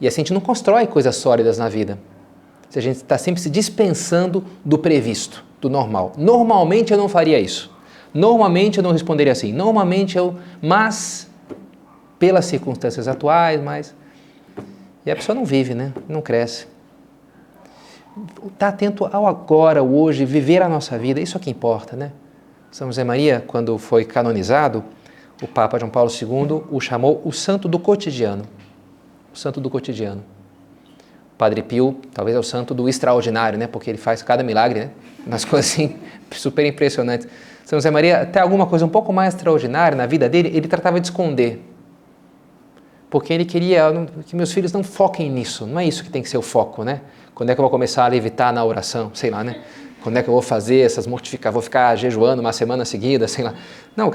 E 0.00 0.08
assim 0.08 0.20
a 0.20 0.24
gente 0.24 0.32
não 0.32 0.40
constrói 0.40 0.86
coisas 0.86 1.16
sólidas 1.16 1.58
na 1.58 1.68
vida. 1.68 1.98
Se 2.68 2.78
a 2.78 2.82
gente 2.82 2.96
está 2.96 3.18
sempre 3.18 3.40
se 3.40 3.50
dispensando 3.50 4.44
do 4.64 4.78
previsto, 4.78 5.44
do 5.60 5.68
normal. 5.68 6.12
Normalmente 6.16 6.92
eu 6.92 6.98
não 6.98 7.08
faria 7.08 7.38
isso. 7.38 7.70
Normalmente 8.14 8.78
eu 8.78 8.82
não 8.82 8.92
responderia 8.92 9.32
assim. 9.32 9.52
Normalmente 9.52 10.16
eu, 10.16 10.36
mas 10.62 11.28
pelas 12.18 12.44
circunstâncias 12.44 13.08
atuais, 13.08 13.60
mas 13.60 13.94
e 15.04 15.10
a 15.10 15.16
pessoa 15.16 15.34
não 15.34 15.44
vive, 15.44 15.74
né? 15.74 15.92
Não 16.08 16.20
cresce. 16.20 16.66
Está 18.46 18.68
atento 18.68 19.08
ao 19.10 19.26
agora, 19.26 19.80
ao 19.80 19.88
hoje, 19.88 20.24
viver 20.24 20.62
a 20.62 20.68
nossa 20.68 20.98
vida, 20.98 21.20
isso 21.20 21.36
é 21.36 21.40
que 21.40 21.50
importa, 21.50 21.96
né? 21.96 22.12
São 22.70 22.88
José 22.88 23.02
Maria, 23.02 23.42
quando 23.46 23.78
foi 23.78 24.04
canonizado, 24.04 24.84
o 25.42 25.48
Papa 25.48 25.78
João 25.78 25.90
Paulo 25.90 26.10
II 26.10 26.64
o 26.70 26.80
chamou 26.80 27.22
o 27.24 27.32
santo 27.32 27.66
do 27.66 27.78
cotidiano. 27.78 28.44
O 29.32 29.38
santo 29.38 29.60
do 29.60 29.70
cotidiano. 29.70 30.22
Padre 31.38 31.62
Pio, 31.62 31.96
talvez 32.12 32.36
é 32.36 32.38
o 32.38 32.42
santo 32.42 32.74
do 32.74 32.88
extraordinário, 32.88 33.58
né? 33.58 33.66
Porque 33.66 33.88
ele 33.88 33.98
faz 33.98 34.22
cada 34.22 34.42
milagre, 34.42 34.80
né? 34.80 34.90
Umas 35.26 35.44
coisas 35.46 35.72
assim 35.72 35.96
super 36.32 36.66
impressionantes. 36.66 37.26
São 37.64 37.78
José 37.78 37.90
Maria, 37.90 38.22
até 38.22 38.40
alguma 38.40 38.66
coisa 38.66 38.84
um 38.84 38.88
pouco 38.88 39.12
mais 39.12 39.34
extraordinária 39.34 39.96
na 39.96 40.04
vida 40.04 40.28
dele, 40.28 40.50
ele 40.54 40.68
tratava 40.68 41.00
de 41.00 41.06
esconder. 41.06 41.64
Porque 43.08 43.32
ele 43.32 43.44
queria 43.44 43.90
que 44.26 44.36
meus 44.36 44.52
filhos 44.52 44.72
não 44.72 44.84
foquem 44.84 45.30
nisso. 45.30 45.66
Não 45.66 45.80
é 45.80 45.84
isso 45.84 46.04
que 46.04 46.10
tem 46.10 46.22
que 46.22 46.28
ser 46.28 46.38
o 46.38 46.42
foco, 46.42 46.84
né? 46.84 47.00
Quando 47.34 47.50
é 47.50 47.54
que 47.54 47.60
eu 47.60 47.62
vou 47.62 47.70
começar 47.70 48.04
a 48.04 48.08
levitar 48.08 48.52
na 48.52 48.64
oração? 48.64 49.10
Sei 49.14 49.30
lá, 49.30 49.42
né? 49.42 49.62
Quando 50.02 50.16
é 50.16 50.22
que 50.22 50.28
eu 50.28 50.32
vou 50.32 50.42
fazer 50.42 50.80
essas 50.80 51.06
mortificações? 51.06 51.54
Vou 51.54 51.62
ficar 51.62 51.96
jejuando 51.96 52.40
uma 52.40 52.52
semana 52.52 52.84
seguida? 52.84 53.26
Sei 53.26 53.44
lá. 53.44 53.54
Não, 53.96 54.10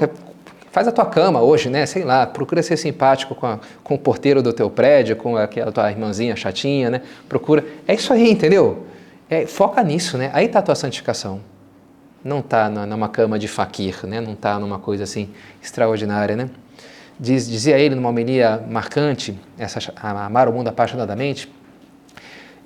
faz 0.76 0.86
a 0.86 0.92
tua 0.92 1.06
cama 1.06 1.40
hoje, 1.40 1.70
né? 1.70 1.86
Sei 1.86 2.04
lá, 2.04 2.26
procura 2.26 2.62
ser 2.62 2.76
simpático 2.76 3.34
com, 3.34 3.46
a, 3.46 3.58
com 3.82 3.94
o 3.94 3.98
porteiro 3.98 4.42
do 4.42 4.52
teu 4.52 4.68
prédio, 4.68 5.16
com 5.16 5.34
aquela 5.34 5.72
tua 5.72 5.90
irmãzinha 5.90 6.36
chatinha, 6.36 6.90
né? 6.90 7.00
Procura. 7.26 7.64
É 7.88 7.94
isso 7.94 8.12
aí, 8.12 8.30
entendeu? 8.30 8.84
É, 9.30 9.46
foca 9.46 9.82
nisso, 9.82 10.18
né? 10.18 10.28
Aí 10.34 10.44
está 10.44 10.58
a 10.58 10.62
tua 10.62 10.74
santificação. 10.74 11.40
Não 12.22 12.40
está 12.40 12.68
numa 12.68 13.08
cama 13.08 13.38
de 13.38 13.48
faquir, 13.48 14.06
né? 14.06 14.20
Não 14.20 14.34
está 14.34 14.58
numa 14.58 14.78
coisa 14.78 15.04
assim 15.04 15.30
extraordinária, 15.62 16.36
né? 16.36 16.50
Diz, 17.18 17.48
dizia 17.48 17.78
ele 17.78 17.94
numa 17.94 18.10
homilia 18.10 18.62
marcante, 18.68 19.34
essa, 19.56 19.94
amar 19.96 20.46
o 20.46 20.52
mundo 20.52 20.68
apaixonadamente, 20.68 21.50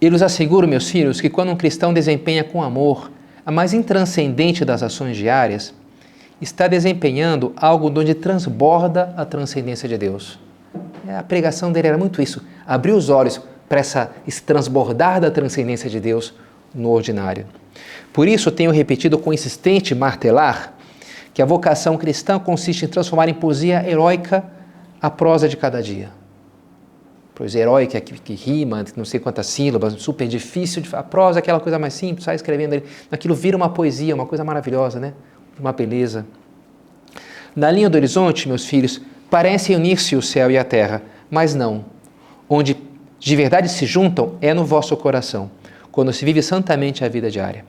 eu 0.01 0.11
lhes 0.11 0.21
asseguro, 0.21 0.67
meus 0.67 0.91
filhos, 0.91 1.21
que 1.21 1.31
quando 1.31 1.53
um 1.53 1.57
cristão 1.57 1.95
desempenha 1.95 2.43
com 2.43 2.61
amor 2.61 3.09
a 3.47 3.53
mais 3.53 3.73
intranscendente 3.73 4.65
das 4.65 4.83
ações 4.83 5.17
diárias, 5.17 5.73
está 6.41 6.67
desempenhando 6.67 7.53
algo 7.57 7.89
onde 7.89 8.15
transborda 8.15 9.13
a 9.17 9.25
transcendência 9.25 9.89
de 9.89 9.99
Deus. 9.99 10.39
É, 11.07 11.17
a 11.17 11.23
pregação 11.23 11.73
dele 11.73 11.89
era 11.89 11.99
muito 11.99 12.23
isso, 12.23 12.43
abrir 12.67 12.93
os 12.93 13.09
olhos 13.09 13.41
para 13.69 13.81
essa, 13.81 14.11
esse 14.27 14.43
transbordar 14.43 15.21
da 15.21 15.31
transcendência 15.31 15.89
de 15.89 16.01
Deus 16.01 16.35
no 16.75 16.91
ordinário. 16.91 17.47
Por 18.13 18.27
isso 18.27 18.51
tenho 18.51 18.71
repetido 18.71 19.19
com 19.19 19.33
insistente 19.33 19.95
martelar 19.95 20.75
que 21.33 21.41
a 21.41 21.47
vocação 21.47 21.97
cristã 21.97 22.39
consiste 22.39 22.85
em 22.85 22.89
transformar 22.89 23.29
em 23.29 23.35
poesia 23.35 23.89
heróica 23.89 24.45
a 25.01 25.11
prosa 25.11 25.49
de 25.49 25.57
cada 25.57 25.83
dia. 25.83 26.11
Pois 27.35 27.55
heróica 27.55 28.01
que, 28.01 28.13
que 28.15 28.35
rima, 28.35 28.85
não 28.97 29.05
sei 29.05 29.19
quantas 29.19 29.47
sílabas, 29.47 29.95
super 29.95 30.29
difícil 30.29 30.83
de 30.83 30.95
a 30.95 31.03
prosa 31.03 31.39
é 31.39 31.41
aquela 31.41 31.61
coisa 31.61 31.79
mais 31.79 31.95
simples, 31.95 32.25
sai 32.25 32.35
escrevendo 32.35 32.75
ali, 32.75 32.85
aquilo 33.11 33.35
vira 33.35 33.57
uma 33.57 33.71
poesia, 33.71 34.15
uma 34.15 34.27
coisa 34.27 34.45
maravilhosa, 34.45 35.01
né? 35.01 35.15
Uma 35.59 35.73
beleza. 35.73 36.27
Na 37.55 37.71
linha 37.71 37.91
do 37.91 37.97
horizonte, 37.97 38.49
meus 38.49 38.65
filhos, 38.65 39.01
parecem 39.29 39.77
unir-se 39.77 40.17
o 40.17 40.23
céu 40.23 40.51
e 40.51 40.59
a 40.59 40.65
terra, 40.65 41.03
mas 41.31 41.55
não. 41.55 41.85
Onde 42.49 42.77
de 43.19 43.37
verdade 43.37 43.69
se 43.69 43.87
juntam 43.87 44.35
é 44.41 44.55
no 44.55 44.65
vosso 44.65 44.97
coração, 44.97 45.51
quando 45.93 46.13
se 46.13 46.25
vive 46.25 46.43
santamente 46.43 47.05
a 47.05 47.09
vida 47.09 47.31
diária. 47.31 47.65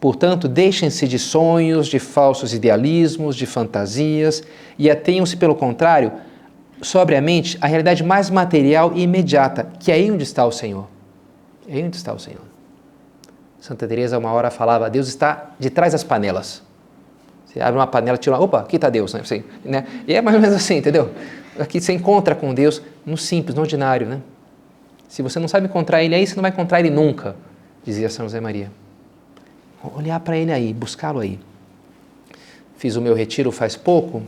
Portanto, 0.00 0.46
deixem-se 0.46 1.08
de 1.08 1.18
sonhos, 1.18 1.88
de 1.88 1.98
falsos 1.98 2.54
idealismos, 2.54 3.34
de 3.34 3.46
fantasias 3.46 4.42
e 4.78 4.88
atenham-se, 4.90 5.36
pelo 5.36 5.56
contrário, 5.56 6.12
sobriamente 6.80 7.58
a 7.60 7.66
realidade 7.66 8.04
mais 8.04 8.30
material 8.30 8.92
e 8.94 9.02
imediata, 9.02 9.72
que 9.80 9.90
é 9.90 9.94
aí 9.94 10.10
onde 10.10 10.22
está 10.22 10.44
o 10.46 10.52
Senhor. 10.52 10.86
É 11.68 11.74
aí 11.74 11.84
onde 11.84 11.96
está 11.96 12.12
o 12.12 12.18
Senhor. 12.18 12.42
Santa 13.58 13.88
Teresa 13.88 14.18
uma 14.18 14.32
hora 14.32 14.50
falava: 14.50 14.88
Deus 14.88 15.08
está 15.08 15.50
de 15.58 15.68
trás 15.70 15.92
das 15.92 16.04
panelas. 16.04 16.62
Você 17.48 17.60
abre 17.60 17.80
uma 17.80 17.86
panela, 17.86 18.18
tira 18.18 18.38
opa, 18.38 18.60
aqui 18.60 18.76
está 18.76 18.90
Deus, 18.90 19.14
né? 19.14 19.20
Assim, 19.20 19.42
né? 19.64 19.86
E 20.06 20.14
é 20.14 20.20
mais 20.20 20.36
ou 20.36 20.40
menos 20.40 20.54
assim, 20.54 20.76
entendeu? 20.76 21.10
Aqui 21.58 21.80
você 21.80 21.94
encontra 21.94 22.34
com 22.34 22.52
Deus 22.52 22.82
no 23.06 23.16
simples, 23.16 23.54
no 23.54 23.62
ordinário, 23.62 24.06
né? 24.06 24.20
Se 25.08 25.22
você 25.22 25.40
não 25.40 25.48
sabe 25.48 25.66
encontrar 25.66 26.04
Ele 26.04 26.14
aí, 26.14 26.26
você 26.26 26.36
não 26.36 26.42
vai 26.42 26.50
encontrar 26.50 26.78
Ele 26.78 26.90
nunca, 26.90 27.34
dizia 27.82 28.10
São 28.10 28.26
José 28.26 28.38
Maria. 28.38 28.70
Olhar 29.96 30.20
para 30.20 30.36
Ele 30.36 30.52
aí, 30.52 30.74
buscá-lo 30.74 31.20
aí. 31.20 31.40
Fiz 32.76 32.96
o 32.96 33.00
meu 33.00 33.14
retiro 33.14 33.50
faz 33.50 33.74
pouco, 33.74 34.22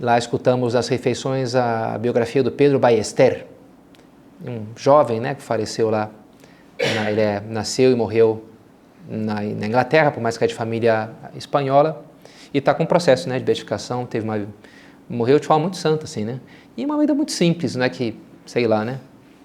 lá 0.00 0.16
escutamos 0.16 0.72
nas 0.72 0.88
refeições 0.88 1.54
a 1.54 1.98
biografia 1.98 2.42
do 2.42 2.50
Pedro 2.50 2.78
Ballester, 2.78 3.46
um 4.44 4.62
jovem 4.74 5.20
né, 5.20 5.34
que 5.34 5.42
faleceu 5.42 5.90
lá. 5.90 6.10
Ele 6.78 7.20
é, 7.20 7.40
nasceu 7.46 7.92
e 7.92 7.94
morreu 7.94 8.44
na, 9.08 9.34
na 9.42 9.66
Inglaterra, 9.66 10.10
por 10.10 10.22
mais 10.22 10.38
que 10.38 10.44
é 10.44 10.46
de 10.46 10.54
família 10.54 11.10
espanhola, 11.36 12.04
e 12.54 12.58
está 12.58 12.72
com 12.72 12.84
um 12.84 12.86
processo 12.86 13.28
né, 13.28 13.36
de 13.36 13.44
beatificação, 13.44 14.06
teve 14.06 14.24
uma, 14.24 14.46
morreu 15.08 15.40
de 15.40 15.46
forma 15.46 15.62
muito 15.62 15.76
santa, 15.76 16.04
assim, 16.04 16.24
né? 16.24 16.38
E 16.76 16.84
uma 16.84 16.96
vida 16.96 17.12
muito 17.12 17.32
simples, 17.32 17.74
não 17.74 17.84
é 17.84 17.88
que, 17.88 18.16
sei 18.46 18.68
lá, 18.68 18.84
né? 18.84 19.00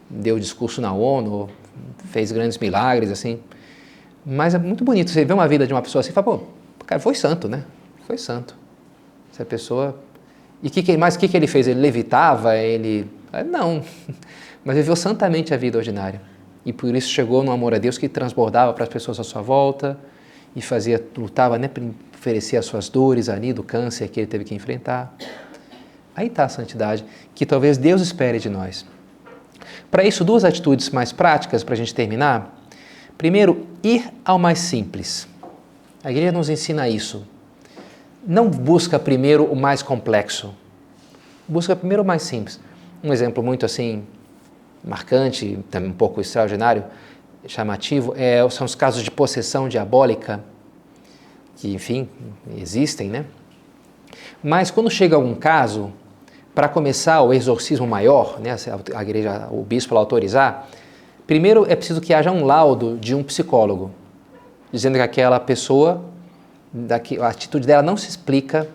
Deu 0.08 0.40
discurso 0.40 0.80
na 0.80 0.94
ONU, 0.94 1.50
fez 2.12 2.32
grandes 2.32 2.60
milagres, 2.60 3.10
assim. 3.10 3.40
Mas 4.24 4.54
é 4.54 4.60
muito 4.60 4.84
bonito 4.84 5.10
você 5.10 5.26
ver 5.26 5.34
uma 5.34 5.48
vida 5.48 5.66
de 5.66 5.74
uma 5.74 5.82
pessoa 5.82 6.02
assim 6.02 6.12
e 6.12 6.14
fala, 6.14 6.38
pô, 6.38 6.44
cara, 6.86 7.02
foi 7.02 7.16
santo, 7.16 7.50
né? 7.50 7.66
Foi 8.06 8.18
santo. 8.18 8.56
Essa 9.34 9.44
pessoa... 9.44 10.00
E 10.62 10.70
que, 10.70 10.84
que, 10.84 10.96
mais 10.96 11.16
o 11.16 11.20
que, 11.20 11.28
que 11.28 11.38
ele 11.38 11.48
fez? 11.48 11.68
Ele 11.68 11.80
levitava? 11.80 12.58
Ele... 12.58 13.10
Ah, 13.34 13.44
não. 13.44 13.82
Mas 14.64 14.76
viveu 14.76 14.96
santamente 14.96 15.52
a 15.52 15.58
vida 15.58 15.78
ordinária. 15.78 16.22
E 16.66 16.72
por 16.72 16.94
isso 16.94 17.10
chegou 17.10 17.44
no 17.44 17.52
amor 17.52 17.74
a 17.74 17.80
Deus 17.80 17.98
que 17.98 18.08
transbordava 18.08 18.74
para 18.74 18.84
as 18.84 18.90
pessoas 18.90 19.20
à 19.20 19.24
sua 19.24 19.42
volta 19.42 19.98
e 20.56 20.62
fazia, 20.62 21.04
lutava 21.18 21.58
né, 21.58 21.68
para 21.68 21.84
oferecer 22.14 22.58
as 22.58 22.66
suas 22.66 22.90
dores 22.90 23.30
ali 23.30 23.54
do 23.54 23.64
câncer 23.64 24.08
que 24.10 24.20
ele 24.20 24.28
teve 24.28 24.44
que 24.44 24.54
enfrentar. 24.54 25.16
Aí 26.16 26.28
está 26.28 26.46
a 26.46 26.50
santidade 26.50 27.06
que 27.34 27.46
talvez 27.46 27.78
Deus 27.78 28.02
espere 28.02 28.40
de 28.40 28.50
nós. 28.50 28.86
Para 29.90 30.04
isso, 30.04 30.24
duas 30.24 30.44
atitudes 30.44 30.90
mais 30.90 31.12
práticas 31.12 31.64
para 31.64 31.74
a 31.74 31.78
gente 31.78 31.94
terminar. 31.94 32.56
Primeiro, 33.18 33.68
ir 33.84 34.12
ao 34.24 34.38
mais 34.38 34.60
simples. 34.60 35.28
A 36.04 36.12
igreja 36.12 36.32
nos 36.32 36.50
ensina 36.50 36.88
isso. 36.88 37.26
Não 38.26 38.50
busca 38.50 39.00
primeiro 39.00 39.46
o 39.46 39.56
mais 39.56 39.82
complexo. 39.82 40.54
Busca 41.48 41.76
primeiro 41.76 42.04
o 42.04 42.06
mais 42.06 42.22
simples. 42.22 42.60
Um 43.04 43.14
exemplo 43.14 43.44
muito 43.44 43.66
assim 43.66 44.04
marcante, 44.84 45.60
também 45.70 45.90
um 45.90 45.94
pouco 45.94 46.22
extraordinário, 46.22 46.84
chamativo, 47.48 48.14
é, 48.18 48.48
são 48.50 48.66
os 48.66 48.76
casos 48.76 49.04
de 49.04 49.12
possessão 49.12 49.70
diabólica 49.70 50.44
que, 51.56 51.74
enfim, 51.74 52.08
existem, 52.58 53.10
né? 53.10 53.26
Mas 54.42 54.72
quando 54.72 54.90
chega 54.90 55.16
algum 55.16 55.36
caso, 55.36 55.92
para 56.56 56.68
começar 56.68 57.22
o 57.22 57.34
exorcismo 57.34 57.86
maior, 57.86 58.40
né, 58.40 58.56
a 58.96 59.02
igreja, 59.02 59.48
o 59.52 59.64
bispo 59.64 59.96
autorizar, 59.96 60.68
primeiro 61.28 61.66
é 61.70 61.76
preciso 61.76 62.02
que 62.02 62.14
haja 62.14 62.32
um 62.32 62.46
laudo 62.46 62.98
de 62.98 63.14
um 63.14 63.24
psicólogo, 63.24 63.92
dizendo 64.72 64.96
que 64.96 65.02
aquela 65.02 65.40
pessoa, 65.40 66.04
a 67.22 67.28
atitude 67.28 67.68
dela 67.68 67.84
não 67.84 67.98
se 67.98 68.10
explica 68.10 68.68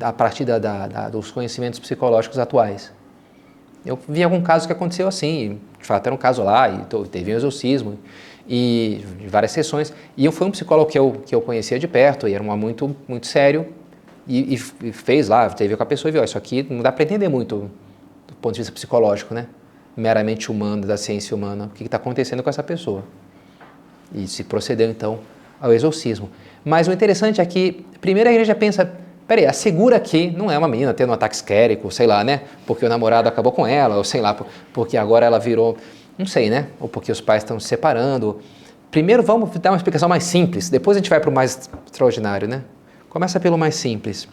a 0.00 0.12
partir 0.12 0.44
da, 0.44 0.58
da, 0.58 1.08
dos 1.08 1.30
conhecimentos 1.30 1.78
psicológicos 1.78 2.38
atuais. 2.38 2.92
Eu 3.84 3.98
vi 4.08 4.22
algum 4.22 4.40
caso 4.40 4.66
que 4.66 4.72
aconteceu 4.72 5.06
assim, 5.06 5.60
de 5.78 5.86
fato 5.86 6.06
era 6.06 6.14
um 6.14 6.18
caso 6.18 6.42
lá, 6.42 6.68
e 6.68 6.84
teve 7.06 7.32
um 7.32 7.36
exorcismo, 7.36 7.98
e 8.48 9.04
várias 9.28 9.52
sessões. 9.52 9.92
E 10.16 10.24
eu 10.24 10.32
fui 10.32 10.46
um 10.46 10.50
psicólogo 10.50 10.90
que 10.90 10.98
eu, 10.98 11.22
que 11.26 11.34
eu 11.34 11.40
conhecia 11.40 11.78
de 11.78 11.86
perto, 11.86 12.26
e 12.26 12.34
era 12.34 12.42
um 12.42 12.56
muito, 12.56 12.96
muito 13.06 13.26
sério, 13.26 13.66
e, 14.26 14.54
e, 14.54 14.92
fez 14.92 15.28
lá, 15.28 15.50
teve 15.50 15.76
com 15.76 15.82
a 15.82 15.86
pessoa 15.86 16.08
e 16.08 16.12
viu, 16.12 16.24
isso 16.24 16.38
aqui 16.38 16.66
não 16.68 16.80
dá 16.80 16.90
para 16.90 17.04
entender 17.04 17.28
muito 17.28 17.70
do 18.26 18.34
ponto 18.40 18.54
de 18.54 18.60
vista 18.60 18.72
psicológico, 18.72 19.34
né? 19.34 19.46
Meramente 19.94 20.50
humano, 20.50 20.86
da 20.86 20.96
ciência 20.96 21.36
humana, 21.36 21.66
o 21.66 21.68
que 21.68 21.84
está 21.84 21.98
acontecendo 21.98 22.42
com 22.42 22.48
essa 22.48 22.62
pessoa. 22.62 23.04
E 24.14 24.26
se 24.26 24.44
procedeu 24.44 24.90
então 24.90 25.20
ao 25.60 25.72
exorcismo. 25.72 26.30
Mas 26.64 26.88
o 26.88 26.92
interessante 26.92 27.40
é 27.40 27.46
que, 27.46 27.84
primeiro 28.00 28.28
a 28.30 28.32
igreja 28.32 28.54
pensa, 28.54 28.90
peraí, 29.26 29.46
assegura 29.46 29.98
que 29.98 30.30
não 30.30 30.50
é 30.50 30.58
uma 30.58 30.68
menina 30.68 30.92
tendo 30.92 31.10
um 31.10 31.12
ataque 31.12 31.34
esquérico, 31.34 31.90
sei 31.90 32.06
lá, 32.06 32.22
né? 32.22 32.42
Porque 32.66 32.84
o 32.84 32.88
namorado 32.88 33.28
acabou 33.28 33.52
com 33.52 33.66
ela, 33.66 33.96
ou 33.96 34.04
sei 34.04 34.20
lá, 34.20 34.36
porque 34.72 34.96
agora 34.96 35.26
ela 35.26 35.38
virou, 35.38 35.76
não 36.18 36.26
sei, 36.26 36.50
né? 36.50 36.68
Ou 36.80 36.88
porque 36.88 37.10
os 37.10 37.20
pais 37.20 37.42
estão 37.42 37.58
se 37.58 37.68
separando. 37.68 38.40
Primeiro 38.90 39.22
vamos 39.22 39.50
dar 39.58 39.70
uma 39.70 39.76
explicação 39.76 40.08
mais 40.08 40.24
simples, 40.24 40.68
depois 40.68 40.96
a 40.96 41.00
gente 41.00 41.10
vai 41.10 41.20
para 41.20 41.30
o 41.30 41.32
mais 41.32 41.68
extraordinário, 41.86 42.46
né? 42.46 42.62
Começa 43.08 43.38
pelo 43.40 43.56
mais 43.56 43.74
simples. 43.76 44.28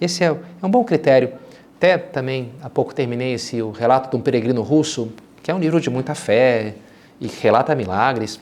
Esse 0.00 0.24
é, 0.24 0.28
é 0.28 0.66
um 0.66 0.70
bom 0.70 0.84
critério. 0.84 1.32
Até 1.76 1.98
também 1.98 2.52
há 2.62 2.68
pouco 2.68 2.94
terminei 2.94 3.34
esse 3.34 3.60
o 3.62 3.70
relato 3.70 4.10
de 4.10 4.16
um 4.16 4.20
peregrino 4.20 4.62
russo, 4.62 5.12
que 5.42 5.50
é 5.50 5.54
um 5.54 5.58
livro 5.58 5.80
de 5.80 5.88
muita 5.90 6.14
fé 6.14 6.74
e 7.20 7.26
relata 7.26 7.74
milagres. 7.74 8.40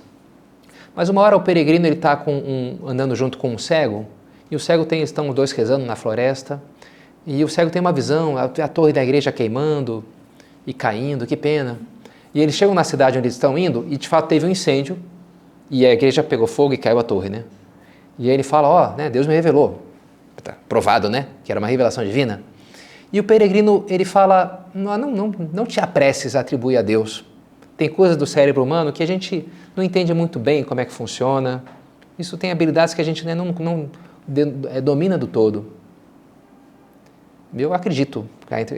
Mas 0.94 1.08
uma 1.08 1.22
hora 1.22 1.36
o 1.36 1.40
peregrino 1.40 1.86
ele 1.86 1.94
está 1.94 2.22
um, 2.26 2.78
andando 2.86 3.14
junto 3.14 3.38
com 3.38 3.50
um 3.50 3.58
cego 3.58 4.06
e 4.50 4.56
o 4.56 4.58
cego 4.58 4.84
tem 4.84 5.02
estão 5.02 5.28
os 5.28 5.34
dois 5.34 5.52
rezando 5.52 5.84
na 5.84 5.96
floresta 5.96 6.62
e 7.26 7.44
o 7.44 7.48
cego 7.48 7.70
tem 7.70 7.80
uma 7.80 7.92
visão 7.92 8.36
a, 8.36 8.44
a 8.44 8.68
torre 8.68 8.92
da 8.92 9.02
igreja 9.02 9.30
queimando 9.30 10.04
e 10.66 10.72
caindo, 10.72 11.26
que 11.26 11.36
pena. 11.36 11.78
E 12.34 12.40
eles 12.40 12.54
chegam 12.54 12.74
na 12.74 12.84
cidade 12.84 13.18
onde 13.18 13.26
eles 13.26 13.34
estão 13.34 13.58
indo 13.58 13.86
e 13.88 13.96
de 13.96 14.08
fato 14.08 14.28
teve 14.28 14.46
um 14.46 14.50
incêndio 14.50 14.98
e 15.70 15.84
a 15.84 15.92
igreja 15.92 16.22
pegou 16.22 16.46
fogo 16.46 16.72
e 16.72 16.78
caiu 16.78 16.98
a 16.98 17.02
torre, 17.02 17.28
né? 17.28 17.44
E 18.18 18.28
aí 18.28 18.34
ele 18.34 18.42
fala, 18.42 18.68
ó, 18.68 18.92
oh, 18.92 18.96
né, 18.96 19.08
Deus 19.08 19.26
me 19.26 19.34
revelou, 19.34 19.82
tá 20.42 20.54
provado, 20.68 21.08
né, 21.08 21.26
que 21.44 21.52
era 21.52 21.58
uma 21.58 21.68
revelação 21.68 22.04
divina. 22.04 22.42
E 23.12 23.20
o 23.20 23.24
peregrino, 23.24 23.84
ele 23.88 24.04
fala, 24.04 24.68
não, 24.74 24.96
não, 24.98 25.34
não, 25.52 25.64
te 25.64 25.80
apresses 25.80 26.34
a 26.34 26.40
atribuir 26.40 26.76
a 26.76 26.82
Deus. 26.82 27.24
Tem 27.76 27.88
coisas 27.88 28.16
do 28.16 28.26
cérebro 28.26 28.62
humano 28.62 28.92
que 28.92 29.02
a 29.02 29.06
gente 29.06 29.48
não 29.74 29.84
entende 29.84 30.12
muito 30.12 30.38
bem 30.38 30.64
como 30.64 30.80
é 30.80 30.84
que 30.84 30.92
funciona. 30.92 31.62
Isso 32.18 32.36
tem 32.36 32.50
habilidades 32.50 32.92
que 32.92 33.00
a 33.00 33.04
gente 33.04 33.24
né, 33.24 33.34
não, 33.34 33.46
não 33.46 33.88
domina 34.82 35.16
do 35.16 35.26
todo. 35.26 35.72
Eu 37.56 37.72
acredito, 37.72 38.28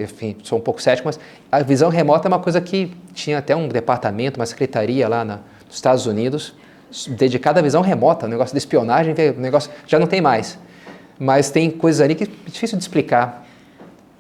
enfim, 0.01 0.37
sou 0.45 0.59
um 0.59 0.61
pouco 0.61 0.81
cético, 0.81 1.09
mas 1.09 1.19
a 1.51 1.61
visão 1.63 1.91
remota 1.91 2.29
é 2.29 2.31
uma 2.31 2.39
coisa 2.39 2.61
que 2.61 2.93
tinha 3.13 3.39
até 3.39 3.55
um 3.57 3.67
departamento, 3.67 4.39
uma 4.39 4.47
secretaria 4.47 5.09
lá 5.09 5.25
na, 5.25 5.41
nos 5.67 5.75
Estados 5.75 6.07
Unidos, 6.07 6.55
dedicada 7.09 7.59
à 7.59 7.63
visão 7.63 7.83
remota, 7.83 8.27
o 8.27 8.29
negócio 8.29 8.55
de 8.55 8.59
espionagem, 8.59 9.13
o 9.37 9.41
negócio 9.41 9.71
já 9.87 9.99
não 9.99 10.07
tem 10.07 10.21
mais. 10.21 10.57
Mas 11.19 11.51
tem 11.51 11.69
coisas 11.71 12.01
ali 12.01 12.15
que 12.15 12.25
é 12.25 12.29
difícil 12.47 12.79
de 12.79 12.85
explicar. 12.85 13.47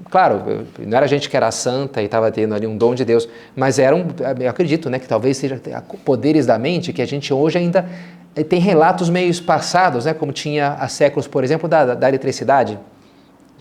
Claro, 0.08 0.66
não 0.78 0.96
era 0.96 1.06
gente 1.06 1.28
que 1.28 1.36
era 1.36 1.50
santa 1.50 2.00
e 2.00 2.06
estava 2.06 2.30
tendo 2.30 2.54
ali 2.54 2.66
um 2.66 2.76
dom 2.76 2.94
de 2.94 3.04
Deus, 3.04 3.28
mas 3.54 3.78
eram, 3.78 4.06
eu 4.38 4.48
acredito, 4.48 4.88
né, 4.88 4.98
que 4.98 5.06
talvez 5.06 5.36
seja 5.36 5.60
poderes 6.04 6.46
da 6.46 6.58
mente 6.58 6.92
que 6.92 7.02
a 7.02 7.06
gente 7.06 7.34
hoje 7.34 7.58
ainda 7.58 7.88
eh, 8.34 8.42
tem 8.42 8.58
relatos 8.58 9.10
meio 9.10 9.42
passados, 9.42 10.06
né, 10.06 10.14
como 10.14 10.32
tinha 10.32 10.74
há 10.74 10.88
séculos, 10.88 11.28
por 11.28 11.44
exemplo, 11.44 11.68
da, 11.68 11.94
da 11.94 12.08
eletricidade. 12.08 12.78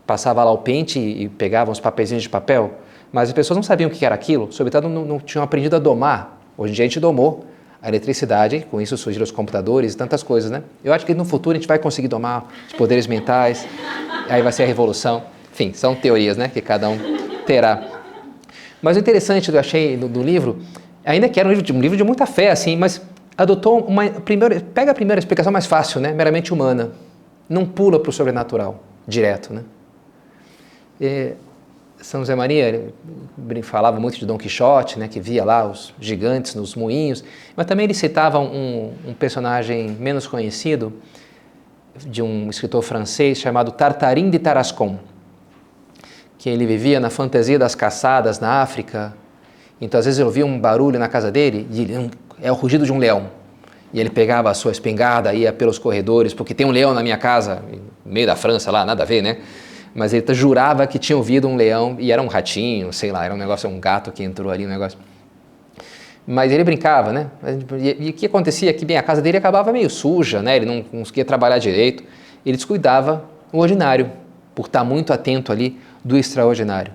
Passava 0.07 0.43
lá 0.43 0.51
o 0.51 0.59
pente 0.59 0.97
e 0.97 1.27
pegava 1.27 1.71
uns 1.71 1.79
papeizinhos 1.79 2.23
de 2.23 2.29
papel, 2.29 2.71
mas 3.11 3.29
as 3.29 3.33
pessoas 3.33 3.57
não 3.57 3.63
sabiam 3.63 3.89
o 3.89 3.93
que 3.93 4.05
era 4.05 4.15
aquilo, 4.15 4.51
sobretudo 4.51 4.87
não, 4.87 5.03
não 5.03 5.19
tinham 5.19 5.43
aprendido 5.43 5.75
a 5.75 5.79
domar. 5.79 6.39
Hoje 6.57 6.71
em 6.71 6.75
dia 6.75 6.85
a 6.85 6.87
gente 6.87 6.99
domou 6.99 7.45
a 7.81 7.87
eletricidade, 7.87 8.65
com 8.69 8.81
isso 8.81 8.97
surgiram 8.97 9.23
os 9.23 9.31
computadores 9.31 9.95
tantas 9.95 10.23
coisas, 10.23 10.49
né? 10.49 10.63
Eu 10.83 10.93
acho 10.93 11.05
que 11.05 11.13
no 11.13 11.25
futuro 11.25 11.55
a 11.55 11.59
gente 11.59 11.67
vai 11.67 11.79
conseguir 11.79 12.07
domar 12.07 12.47
os 12.67 12.73
poderes 12.73 13.07
mentais, 13.07 13.67
aí 14.29 14.41
vai 14.41 14.51
ser 14.51 14.63
a 14.63 14.65
revolução. 14.65 15.23
Enfim, 15.59 15.73
são 15.73 15.93
teorias 15.93 16.37
né, 16.37 16.47
que 16.47 16.61
cada 16.61 16.87
um 16.87 16.97
terá. 17.45 17.83
Mas 18.81 18.95
o 18.95 18.99
interessante 19.01 19.51
que 19.51 19.57
eu 19.57 19.59
achei 19.59 19.97
do, 19.97 20.23
livro, 20.23 20.59
ainda 21.03 21.27
que 21.27 21.37
era 21.37 21.49
um 21.49 21.51
livro, 21.51 21.65
de, 21.65 21.73
um 21.73 21.81
livro 21.81 21.97
de 21.97 22.03
muita 22.03 22.25
fé, 22.25 22.49
assim, 22.49 22.77
mas 22.77 23.01
adotou 23.37 23.81
uma 23.81 24.09
primeira, 24.09 24.61
pega 24.61 24.91
a 24.91 24.93
primeira 24.93 25.19
explicação 25.19 25.51
mais 25.51 25.65
fácil, 25.65 25.99
né, 25.99 26.13
meramente 26.13 26.53
humana, 26.53 26.91
não 27.49 27.65
pula 27.65 27.99
para 27.99 28.09
o 28.09 28.13
sobrenatural 28.13 28.81
direto, 29.05 29.53
né? 29.53 29.63
E 31.01 31.33
São 31.97 32.21
José 32.21 32.35
Maria 32.35 32.93
falava 33.61 33.99
muito 33.99 34.17
de 34.17 34.25
Dom 34.25 34.37
Quixote, 34.37 34.97
né, 34.97 35.09
que 35.09 35.19
via 35.19 35.43
lá 35.43 35.69
os 35.69 35.93
gigantes 35.99 36.55
nos 36.55 36.73
moinhos, 36.73 37.21
mas 37.53 37.65
também 37.65 37.83
ele 37.83 37.93
citava 37.93 38.39
um, 38.39 38.93
um 39.05 39.13
personagem 39.13 39.89
menos 39.89 40.25
conhecido 40.25 40.93
de 41.97 42.21
um 42.21 42.49
escritor 42.49 42.81
francês 42.81 43.39
chamado 43.39 43.71
Tartarin 43.71 44.29
de 44.29 44.39
Tarascon 44.39 44.99
que 46.39 46.49
ele 46.49 46.65
vivia 46.65 47.01
na 47.01 47.09
fantasia 47.09 47.59
das 47.59 47.75
caçadas 47.75 48.39
na 48.39 48.61
África. 48.61 49.13
Então, 49.79 49.99
às 49.99 50.05
vezes, 50.05 50.19
eu 50.19 50.25
ouvia 50.25 50.45
um 50.45 50.57
barulho 50.57 50.97
na 50.97 51.09
casa 51.09 51.29
dele 51.29 51.67
e 51.69 52.09
é 52.41 52.49
o 52.49 52.55
rugido 52.55 52.85
de 52.85 52.93
um 52.93 52.97
leão. 52.97 53.27
E 53.93 53.99
ele 53.99 54.09
pegava 54.09 54.49
a 54.49 54.53
sua 54.53 54.71
espingarda, 54.71 55.33
ia 55.33 55.51
pelos 55.51 55.77
corredores, 55.77 56.33
porque 56.33 56.53
tem 56.53 56.65
um 56.65 56.71
leão 56.71 56.93
na 56.93 57.03
minha 57.03 57.17
casa, 57.17 57.61
no 58.05 58.13
meio 58.13 58.25
da 58.25 58.37
França 58.37 58.71
lá, 58.71 58.85
nada 58.85 59.03
a 59.03 59.05
ver, 59.05 59.21
né? 59.21 59.39
Mas 59.93 60.13
ele 60.13 60.33
jurava 60.33 60.87
que 60.87 60.97
tinha 60.97 61.17
ouvido 61.17 61.45
um 61.47 61.57
leão 61.57 61.97
e 61.99 62.09
era 62.09 62.21
um 62.21 62.27
ratinho, 62.27 62.93
sei 62.93 63.11
lá, 63.11 63.25
era 63.25 63.33
um 63.33 63.37
negócio, 63.37 63.69
um 63.69 63.79
gato 63.79 64.11
que 64.11 64.23
entrou 64.23 64.49
ali, 64.49 64.65
um 64.65 64.69
negócio. 64.69 64.97
Mas 66.25 66.53
ele 66.53 66.63
brincava, 66.63 67.11
né? 67.11 67.27
E, 67.77 68.11
o 68.11 68.13
que 68.13 68.27
acontecia? 68.27 68.71
Que 68.71 68.85
bem, 68.85 68.95
a 68.95 69.03
casa 69.03 69.21
dele 69.21 69.37
acabava 69.37 69.73
meio 69.73 69.89
suja, 69.89 70.41
né? 70.41 70.55
Ele 70.55 70.65
não 70.65 70.83
conseguia 70.83 71.25
trabalhar 71.25 71.57
direito. 71.57 72.03
Ele 72.45 72.55
descuidava 72.55 73.25
o 73.51 73.57
ordinário, 73.57 74.09
por 74.55 74.67
estar 74.67 74.83
muito 74.83 75.11
atento 75.11 75.51
ali 75.51 75.79
do 76.03 76.17
extraordinário. 76.17 76.93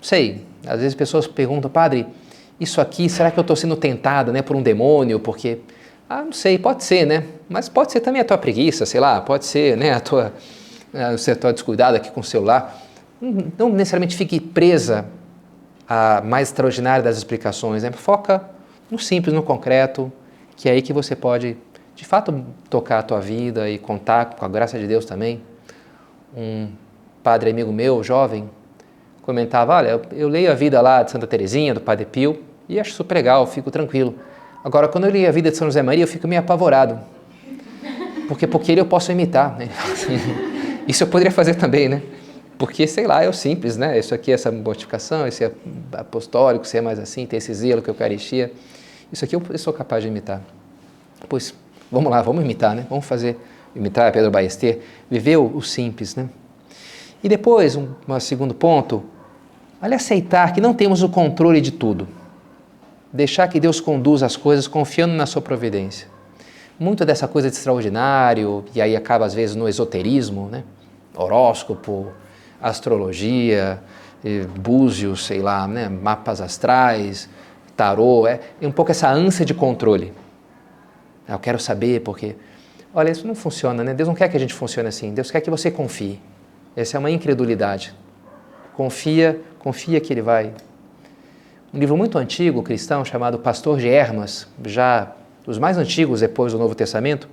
Sei, 0.00 0.44
às 0.66 0.80
vezes 0.80 0.94
pessoas 0.94 1.26
perguntam, 1.26 1.70
padre, 1.70 2.06
isso 2.58 2.80
aqui, 2.80 3.08
será 3.08 3.30
que 3.30 3.38
eu 3.38 3.42
estou 3.42 3.56
sendo 3.56 3.76
tentada 3.76 4.32
né, 4.32 4.42
por 4.42 4.56
um 4.56 4.62
demônio? 4.62 5.20
Porque, 5.20 5.58
ah, 6.08 6.22
não 6.22 6.32
sei, 6.32 6.58
pode 6.58 6.84
ser, 6.84 7.06
né? 7.06 7.24
Mas 7.48 7.68
pode 7.68 7.92
ser 7.92 8.00
também 8.00 8.20
a 8.20 8.24
tua 8.24 8.38
preguiça, 8.38 8.86
sei 8.86 9.00
lá, 9.00 9.20
pode 9.20 9.44
ser 9.44 9.76
né, 9.76 9.92
a 9.92 10.00
tua, 10.00 10.32
a 10.94 11.36
tua 11.36 11.52
descuidado 11.52 11.96
aqui 11.96 12.10
com 12.10 12.20
o 12.20 12.24
celular. 12.24 12.82
Não 13.20 13.70
necessariamente 13.70 14.16
fique 14.16 14.40
presa 14.40 15.06
à 15.88 16.20
mais 16.22 16.48
extraordinária 16.48 17.02
das 17.02 17.16
explicações, 17.16 17.82
né? 17.82 17.92
Foca 17.92 18.42
no 18.90 18.98
simples, 18.98 19.34
no 19.34 19.42
concreto, 19.42 20.12
que 20.56 20.68
é 20.68 20.72
aí 20.72 20.82
que 20.82 20.92
você 20.92 21.14
pode, 21.14 21.56
de 21.94 22.04
fato, 22.04 22.44
tocar 22.70 23.00
a 23.00 23.02
tua 23.02 23.20
vida 23.20 23.68
e 23.68 23.78
contar 23.78 24.36
com 24.36 24.44
a 24.44 24.48
graça 24.48 24.78
de 24.78 24.86
Deus 24.86 25.04
também. 25.04 25.42
Um 26.36 26.68
padre 27.26 27.50
amigo 27.50 27.72
meu, 27.72 28.04
jovem, 28.04 28.48
comentava: 29.22 29.74
Olha, 29.74 29.88
eu, 29.88 30.02
eu 30.12 30.28
leio 30.28 30.48
a 30.48 30.54
vida 30.54 30.80
lá 30.80 31.02
de 31.02 31.10
Santa 31.10 31.26
Teresinha, 31.26 31.74
do 31.74 31.80
Padre 31.80 32.06
Pio, 32.06 32.40
e 32.68 32.78
acho 32.78 32.92
super 32.92 33.16
legal, 33.16 33.44
fico 33.48 33.68
tranquilo. 33.68 34.14
Agora, 34.62 34.86
quando 34.86 35.06
eu 35.06 35.10
leio 35.10 35.28
a 35.28 35.32
vida 35.32 35.50
de 35.50 35.56
São 35.56 35.66
José 35.66 35.82
Maria, 35.82 36.04
eu 36.04 36.08
fico 36.08 36.28
meio 36.28 36.40
apavorado. 36.40 37.00
Porque 38.28 38.46
porque 38.46 38.70
ele 38.70 38.80
eu 38.80 38.86
posso 38.86 39.10
imitar. 39.10 39.58
Né? 39.58 39.68
Isso 40.86 41.02
eu 41.02 41.08
poderia 41.08 41.32
fazer 41.32 41.56
também, 41.56 41.88
né? 41.88 42.00
Porque, 42.56 42.86
sei 42.86 43.08
lá, 43.08 43.24
é 43.24 43.28
o 43.28 43.32
simples, 43.32 43.76
né? 43.76 43.98
Isso 43.98 44.14
aqui 44.14 44.30
é 44.30 44.34
essa 44.34 44.52
mortificação, 44.52 45.26
esse 45.26 45.44
é 45.44 45.50
apostólico, 45.94 46.64
se 46.64 46.78
é 46.78 46.80
mais 46.80 47.00
assim, 47.00 47.26
tem 47.26 47.38
esse 47.38 47.52
zelo 47.52 47.82
que 47.82 47.90
é 47.90 47.92
Eucaristia. 47.92 48.52
Isso 49.12 49.24
aqui 49.24 49.34
eu, 49.34 49.42
eu 49.50 49.58
sou 49.58 49.72
capaz 49.72 50.00
de 50.04 50.08
imitar. 50.08 50.40
Pois, 51.28 51.52
vamos 51.90 52.08
lá, 52.08 52.22
vamos 52.22 52.44
imitar, 52.44 52.74
né? 52.74 52.86
Vamos 52.88 53.04
fazer, 53.04 53.36
imitar 53.74 54.12
Pedro 54.12 54.30
Baester, 54.30 54.78
viver 55.10 55.36
o, 55.38 55.56
o 55.56 55.60
simples, 55.60 56.14
né? 56.14 56.28
E 57.22 57.28
depois, 57.28 57.76
um, 57.76 57.88
um 58.08 58.20
segundo 58.20 58.54
ponto, 58.54 59.04
olha 59.82 59.96
aceitar 59.96 60.52
que 60.52 60.60
não 60.60 60.74
temos 60.74 61.02
o 61.02 61.08
controle 61.08 61.60
de 61.60 61.72
tudo. 61.72 62.06
Deixar 63.12 63.48
que 63.48 63.58
Deus 63.58 63.80
conduza 63.80 64.26
as 64.26 64.36
coisas 64.36 64.66
confiando 64.66 65.14
na 65.14 65.26
sua 65.26 65.40
providência. 65.40 66.08
Muito 66.78 67.04
dessa 67.04 67.26
coisa 67.26 67.48
de 67.48 67.56
extraordinário, 67.56 68.64
e 68.74 68.82
aí 68.82 68.94
acaba 68.94 69.24
às 69.24 69.32
vezes 69.32 69.56
no 69.56 69.68
esoterismo, 69.68 70.48
né? 70.48 70.62
horóscopo, 71.16 72.08
astrologia, 72.60 73.80
búzios, 74.58 75.24
sei 75.24 75.40
lá, 75.40 75.66
né? 75.66 75.88
mapas 75.88 76.40
astrais, 76.40 77.28
tarô, 77.76 78.26
é, 78.26 78.40
é 78.60 78.66
um 78.66 78.72
pouco 78.72 78.90
essa 78.90 79.10
ânsia 79.10 79.44
de 79.44 79.54
controle. 79.54 80.12
Eu 81.28 81.38
quero 81.38 81.58
saber 81.58 82.00
porque, 82.00 82.36
olha, 82.94 83.10
isso 83.10 83.26
não 83.26 83.34
funciona, 83.34 83.82
né? 83.82 83.92
Deus 83.92 84.08
não 84.08 84.14
quer 84.14 84.28
que 84.28 84.36
a 84.36 84.40
gente 84.40 84.54
funcione 84.54 84.88
assim. 84.88 85.12
Deus 85.12 85.30
quer 85.30 85.40
que 85.40 85.50
você 85.50 85.70
confie. 85.70 86.20
Essa 86.76 86.98
é 86.98 87.00
uma 87.00 87.10
incredulidade. 87.10 87.94
Confia, 88.74 89.40
confia 89.58 89.98
que 89.98 90.12
ele 90.12 90.20
vai. 90.20 90.52
Um 91.72 91.78
livro 91.78 91.96
muito 91.96 92.18
antigo, 92.18 92.62
cristão, 92.62 93.02
chamado 93.02 93.38
Pastor 93.38 93.78
de 93.78 93.88
Hermas, 93.88 94.46
já 94.66 95.12
dos 95.44 95.58
mais 95.58 95.78
antigos 95.78 96.20
depois 96.20 96.52
do 96.52 96.58
Novo 96.58 96.74
Testamento, 96.74 97.28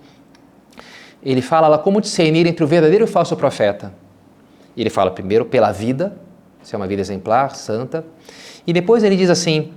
ele 1.21 1.41
fala 1.41 1.67
lá 1.67 1.77
como 1.77 1.99
discernir 1.99 2.47
entre 2.47 2.63
o 2.63 2.67
verdadeiro 2.67 3.03
e 3.03 3.07
o 3.07 3.07
falso 3.07 3.35
profeta. 3.35 3.93
Ele 4.77 4.89
fala 4.89 5.11
primeiro 5.11 5.45
pela 5.45 5.71
vida, 5.71 6.15
se 6.61 6.73
é 6.73 6.77
uma 6.77 6.87
vida 6.87 7.01
exemplar, 7.01 7.55
santa, 7.55 8.05
e 8.65 8.71
depois 8.71 9.03
ele 9.03 9.17
diz 9.17 9.29
assim, 9.29 9.73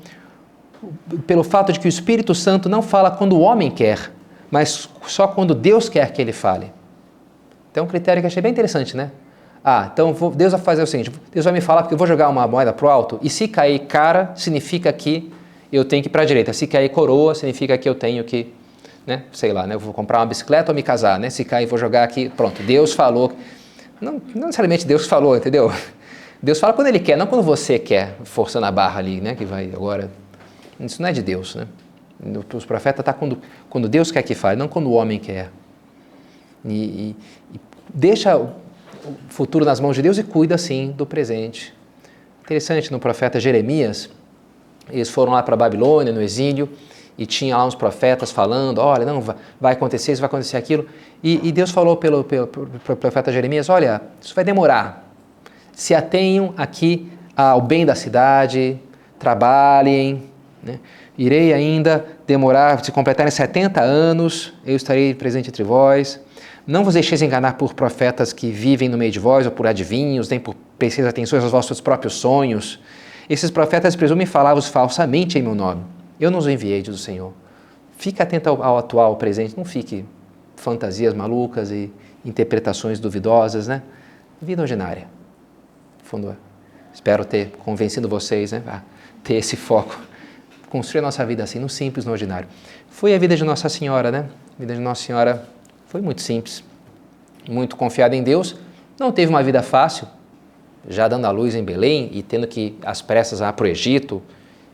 pelo 1.27 1.43
fato 1.43 1.73
de 1.73 1.81
que 1.81 1.87
o 1.87 1.89
Espírito 1.89 2.35
Santo 2.35 2.69
não 2.69 2.83
fala 2.83 3.11
quando 3.11 3.37
o 3.37 3.41
homem 3.41 3.71
quer, 3.71 4.13
mas 4.51 4.89
só 5.07 5.27
quando 5.27 5.55
Deus 5.55 5.89
quer 5.89 6.13
que 6.13 6.23
ele 6.23 6.33
fale. 6.33 6.73
Então, 7.71 7.83
é 7.83 7.85
um 7.85 7.89
critério 7.89 8.23
que 8.23 8.27
achei 8.27 8.41
bem 8.41 8.53
interessante, 8.53 8.97
né? 8.97 9.11
Ah, 9.69 9.91
então 9.93 10.15
Deus 10.33 10.53
vai 10.53 10.61
fazer 10.61 10.81
o 10.85 10.87
seguinte: 10.87 11.11
Deus 11.33 11.45
vai 11.45 11.53
me 11.53 11.61
falar 11.61 11.83
porque 11.83 11.95
eu 11.95 11.99
vou 11.99 12.07
jogar 12.07 12.29
uma 12.29 12.47
moeda 12.47 12.73
para 12.73 12.87
o 12.87 12.89
alto, 12.89 13.19
e 13.21 13.29
se 13.29 13.49
cair 13.49 13.81
cara, 13.81 14.31
significa 14.37 14.93
que 14.93 15.33
eu 15.73 15.85
tenho 15.85 16.05
que 16.05 16.09
ir 16.09 16.13
para 16.13 16.23
a 16.23 16.25
direita. 16.25 16.53
Se 16.53 16.69
cair 16.69 16.89
coroa, 16.89 17.35
significa 17.35 17.77
que 17.77 17.89
eu 17.89 17.97
tenho 17.97 18.23
que, 18.23 18.55
né, 19.05 19.25
sei 19.33 19.53
lá, 19.53 19.67
né, 19.67 19.75
eu 19.75 19.81
vou 19.81 19.93
comprar 19.93 20.21
uma 20.21 20.27
bicicleta 20.27 20.71
ou 20.71 20.75
me 20.77 20.85
casar. 20.85 21.19
Né? 21.19 21.31
Se 21.31 21.45
cair, 21.45 21.67
vou 21.67 21.77
jogar 21.77 22.05
aqui. 22.05 22.29
Pronto, 22.29 22.63
Deus 22.63 22.93
falou. 22.93 23.33
Não, 24.01 24.23
não 24.33 24.47
necessariamente 24.47 24.87
Deus 24.87 25.09
falou, 25.09 25.37
entendeu? 25.37 25.73
Deus 26.41 26.61
fala 26.61 26.73
quando 26.73 26.87
Ele 26.87 27.01
quer, 27.01 27.17
não 27.17 27.27
quando 27.27 27.43
você 27.43 27.77
quer, 27.77 28.15
forçando 28.23 28.67
a 28.67 28.71
barra 28.71 29.01
ali, 29.01 29.21
né? 29.21 29.35
Que 29.35 29.45
vai 29.45 29.69
agora. 29.75 30.13
Isso 30.79 31.03
não 31.03 31.09
é 31.09 31.13
de 31.13 31.23
Deus, 31.23 31.57
né? 31.57 31.67
Os 32.55 32.65
profetas 32.65 33.05
tá 33.05 33.13
quando, 33.13 33.41
quando 33.69 33.89
Deus 33.89 34.13
quer 34.13 34.23
que 34.23 34.35
fale, 34.35 34.57
não 34.57 34.69
quando 34.69 34.87
o 34.87 34.93
homem 34.93 35.19
quer. 35.19 35.51
E, 36.65 36.75
e, 36.75 37.17
e 37.55 37.61
deixa 37.93 38.39
o 39.09 39.33
futuro 39.33 39.65
nas 39.65 39.81
mãos 39.81 39.97
de 39.97 40.03
Deus 40.03 40.19
e 40.19 40.23
cuida, 40.23 40.59
sim, 40.59 40.95
do 40.97 41.07
presente. 41.07 41.75
Interessante, 42.43 42.93
no 42.93 42.99
profeta 42.99 43.41
Jeremias, 43.41 44.09
eles 44.91 45.11
foram 45.11 45.33
lá 45.33 45.43
para 45.43 45.55
a 45.55 45.57
Babilônia, 45.57 46.13
no 46.13 46.23
exílio, 46.23 46.69
e 47.19 47.25
tinha 47.25 47.57
lá 47.57 47.67
uns 47.67 47.75
profetas 47.75 48.31
falando, 48.31 48.79
olha, 48.79 49.05
não, 49.05 49.23
vai 49.61 49.73
acontecer 49.73 50.13
isso, 50.13 50.21
vai 50.21 50.27
acontecer 50.27 50.57
aquilo. 50.57 50.87
E, 51.23 51.49
e 51.49 51.51
Deus 51.51 51.71
falou 51.71 51.97
pelo, 51.97 52.23
pelo, 52.23 52.47
pelo 52.47 52.97
profeta 52.97 53.33
Jeremias, 53.33 53.69
olha, 53.69 54.03
isso 54.21 54.35
vai 54.35 54.45
demorar. 54.45 55.11
Se 55.73 55.95
atenham 55.95 56.55
aqui 56.57 57.11
ao 57.35 57.61
bem 57.61 57.85
da 57.85 57.95
cidade, 57.95 58.79
trabalhem, 59.19 60.25
né? 60.63 60.79
irei 61.17 61.53
ainda 61.53 62.05
demorar, 62.27 62.85
se 62.85 62.93
completarem 62.93 63.31
70 63.31 63.81
anos, 63.81 64.53
eu 64.65 64.77
estarei 64.77 65.15
presente 65.15 65.49
entre 65.49 65.65
vós. 65.65 66.21
Não 66.67 66.83
vos 66.83 66.95
deixeis 66.95 67.23
enganar 67.23 67.55
por 67.55 67.75
profetas 67.75 68.33
que 68.33 68.51
vivem 68.51 68.89
no 68.89 68.99
meio 68.99 69.13
de 69.13 69.21
vós, 69.21 69.47
ou 69.47 69.53
por 69.53 69.69
adivinhos, 69.69 70.29
nem 70.29 70.41
por 70.41 70.57
precisas 70.77 71.09
atenções 71.09 71.45
aos 71.45 71.53
vossos 71.53 71.81
próprios 71.81 72.15
sonhos. 72.15 72.81
Esses 73.31 73.51
profetas 73.51 73.95
presumem 73.95 74.27
falar-vos 74.27 74.67
falsamente 74.67 75.39
em 75.39 75.43
meu 75.43 75.55
nome. 75.55 75.85
Eu 76.19 76.31
não 76.31 76.41
os 76.41 76.49
enviei, 76.49 76.83
diz 76.83 76.95
o 76.95 76.99
Senhor. 76.99 77.33
Fique 77.97 78.21
atento 78.21 78.49
ao, 78.49 78.63
ao 78.63 78.79
atual, 78.79 79.07
ao 79.13 79.17
presente, 79.17 79.57
não 79.57 79.65
fique 79.65 80.05
fantasias 80.57 81.15
malucas 81.15 81.71
e 81.71 81.93
interpretações 82.25 82.99
duvidosas, 82.99 83.69
né? 83.69 83.83
Vida 84.43 84.63
ordinária. 84.63 85.07
Fundo, 86.03 86.37
espero 86.93 87.25
ter 87.25 87.51
convencido 87.65 88.09
vocês 88.09 88.53
né, 88.53 88.63
a 88.67 88.81
ter 89.23 89.35
esse 89.35 89.57
foco. 89.57 89.99
Construir 90.69 90.99
a 90.99 91.03
nossa 91.03 91.25
vida 91.25 91.45
assim, 91.45 91.61
no 91.61 91.69
simples, 91.69 92.05
no 92.05 92.13
ordinário. 92.13 92.49
Foi 92.91 93.15
a 93.15 93.19
vida 93.19 93.37
de 93.37 93.45
Nossa 93.45 93.69
Senhora, 93.69 94.11
né? 94.11 94.27
A 94.57 94.61
vida 94.61 94.75
de 94.75 94.81
Nossa 94.81 95.03
Senhora 95.03 95.47
foi 95.87 96.01
muito 96.01 96.21
simples, 96.21 96.63
muito 97.49 97.77
confiada 97.77 98.15
em 98.15 98.23
Deus. 98.23 98.57
Não 98.99 99.13
teve 99.13 99.31
uma 99.31 99.43
vida 99.43 99.63
fácil, 99.63 100.07
já 100.89 101.09
dando 101.09 101.27
a 101.27 101.31
luz 101.31 101.55
em 101.55 101.65
Belém 101.65 102.11
e 102.13 102.23
tendo 102.23 102.47
que 102.47 102.77
às 102.85 103.03
pressas 103.03 103.41
ir 103.41 103.53
para 103.53 103.65
o 103.65 103.67
Egito, 103.67 104.23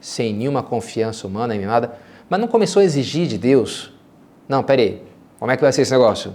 sem 0.01 0.35
nenhuma 0.35 0.63
confiança 0.63 1.27
humana 1.27 1.55
nem 1.55 1.65
nada, 1.65 1.97
mas 2.29 2.41
não 2.41 2.49
começou 2.49 2.81
a 2.81 2.85
exigir 2.85 3.27
de 3.27 3.39
Deus. 3.39 3.93
Não, 4.49 4.63
peraí, 4.63 5.03
como 5.39 5.51
é 5.51 5.57
que 5.57 5.63
vai 5.63 5.73
ser 5.73 5.83
esse 5.83 5.93
negócio? 5.93 6.35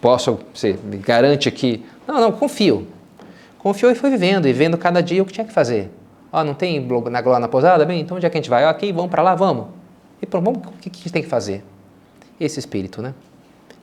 Posso, 0.00 0.38
você 0.52 0.78
me 0.84 0.98
garante 0.98 1.50
que. 1.50 1.84
Não, 2.06 2.20
não, 2.20 2.32
confio. 2.32 2.86
Confiou 3.58 3.90
e 3.90 3.94
foi 3.94 4.10
vivendo, 4.10 4.46
e 4.46 4.52
vendo 4.52 4.76
cada 4.76 5.02
dia 5.02 5.22
o 5.22 5.26
que 5.26 5.32
tinha 5.32 5.46
que 5.46 5.52
fazer. 5.52 5.90
Ó, 6.32 6.44
não 6.44 6.54
tem 6.54 6.80
na 7.10 7.20
Glória 7.22 7.40
na 7.40 7.48
Posada? 7.48 7.84
Bem, 7.84 8.00
então 8.00 8.16
onde 8.16 8.26
é 8.26 8.30
que 8.30 8.36
a 8.36 8.40
gente 8.40 8.50
vai? 8.50 8.64
Aqui, 8.64 8.92
vamos 8.92 9.10
para 9.10 9.22
lá, 9.22 9.34
vamos. 9.34 9.66
E 10.20 10.26
pronto, 10.26 10.50
o 10.50 10.72
que, 10.80 10.90
que 10.90 11.00
a 11.00 11.02
gente 11.02 11.12
tem 11.12 11.22
que 11.22 11.28
fazer? 11.28 11.64
Esse 12.38 12.58
espírito, 12.58 13.00
né? 13.00 13.14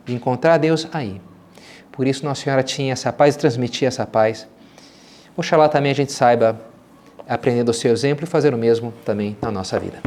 De 0.05 0.13
encontrar 0.13 0.57
Deus 0.57 0.87
aí. 0.91 1.21
Por 1.91 2.07
isso 2.07 2.25
Nossa 2.25 2.43
Senhora 2.43 2.63
tinha 2.63 2.93
essa 2.93 3.13
paz 3.13 3.35
e 3.35 3.37
transmitia 3.37 3.87
essa 3.87 4.05
paz. 4.05 4.47
Oxalá 5.37 5.69
também 5.69 5.91
a 5.91 5.95
gente 5.95 6.11
saiba 6.11 6.59
aprender 7.27 7.63
do 7.63 7.73
seu 7.73 7.91
exemplo 7.91 8.25
e 8.25 8.27
fazer 8.27 8.53
o 8.53 8.57
mesmo 8.57 8.93
também 9.05 9.37
na 9.41 9.51
nossa 9.51 9.79
vida. 9.79 9.99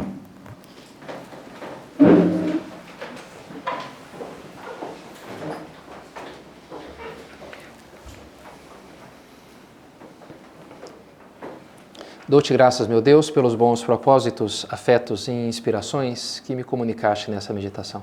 Dou-te 12.29 12.53
graças, 12.53 12.89
meu 12.89 13.01
Deus, 13.01 13.31
pelos 13.31 13.55
bons 13.55 13.85
propósitos, 13.85 14.67
afetos 14.69 15.29
e 15.29 15.31
inspirações 15.31 16.41
que 16.41 16.57
me 16.57 16.65
comunicaste 16.65 17.31
nessa 17.31 17.53
meditação. 17.53 18.03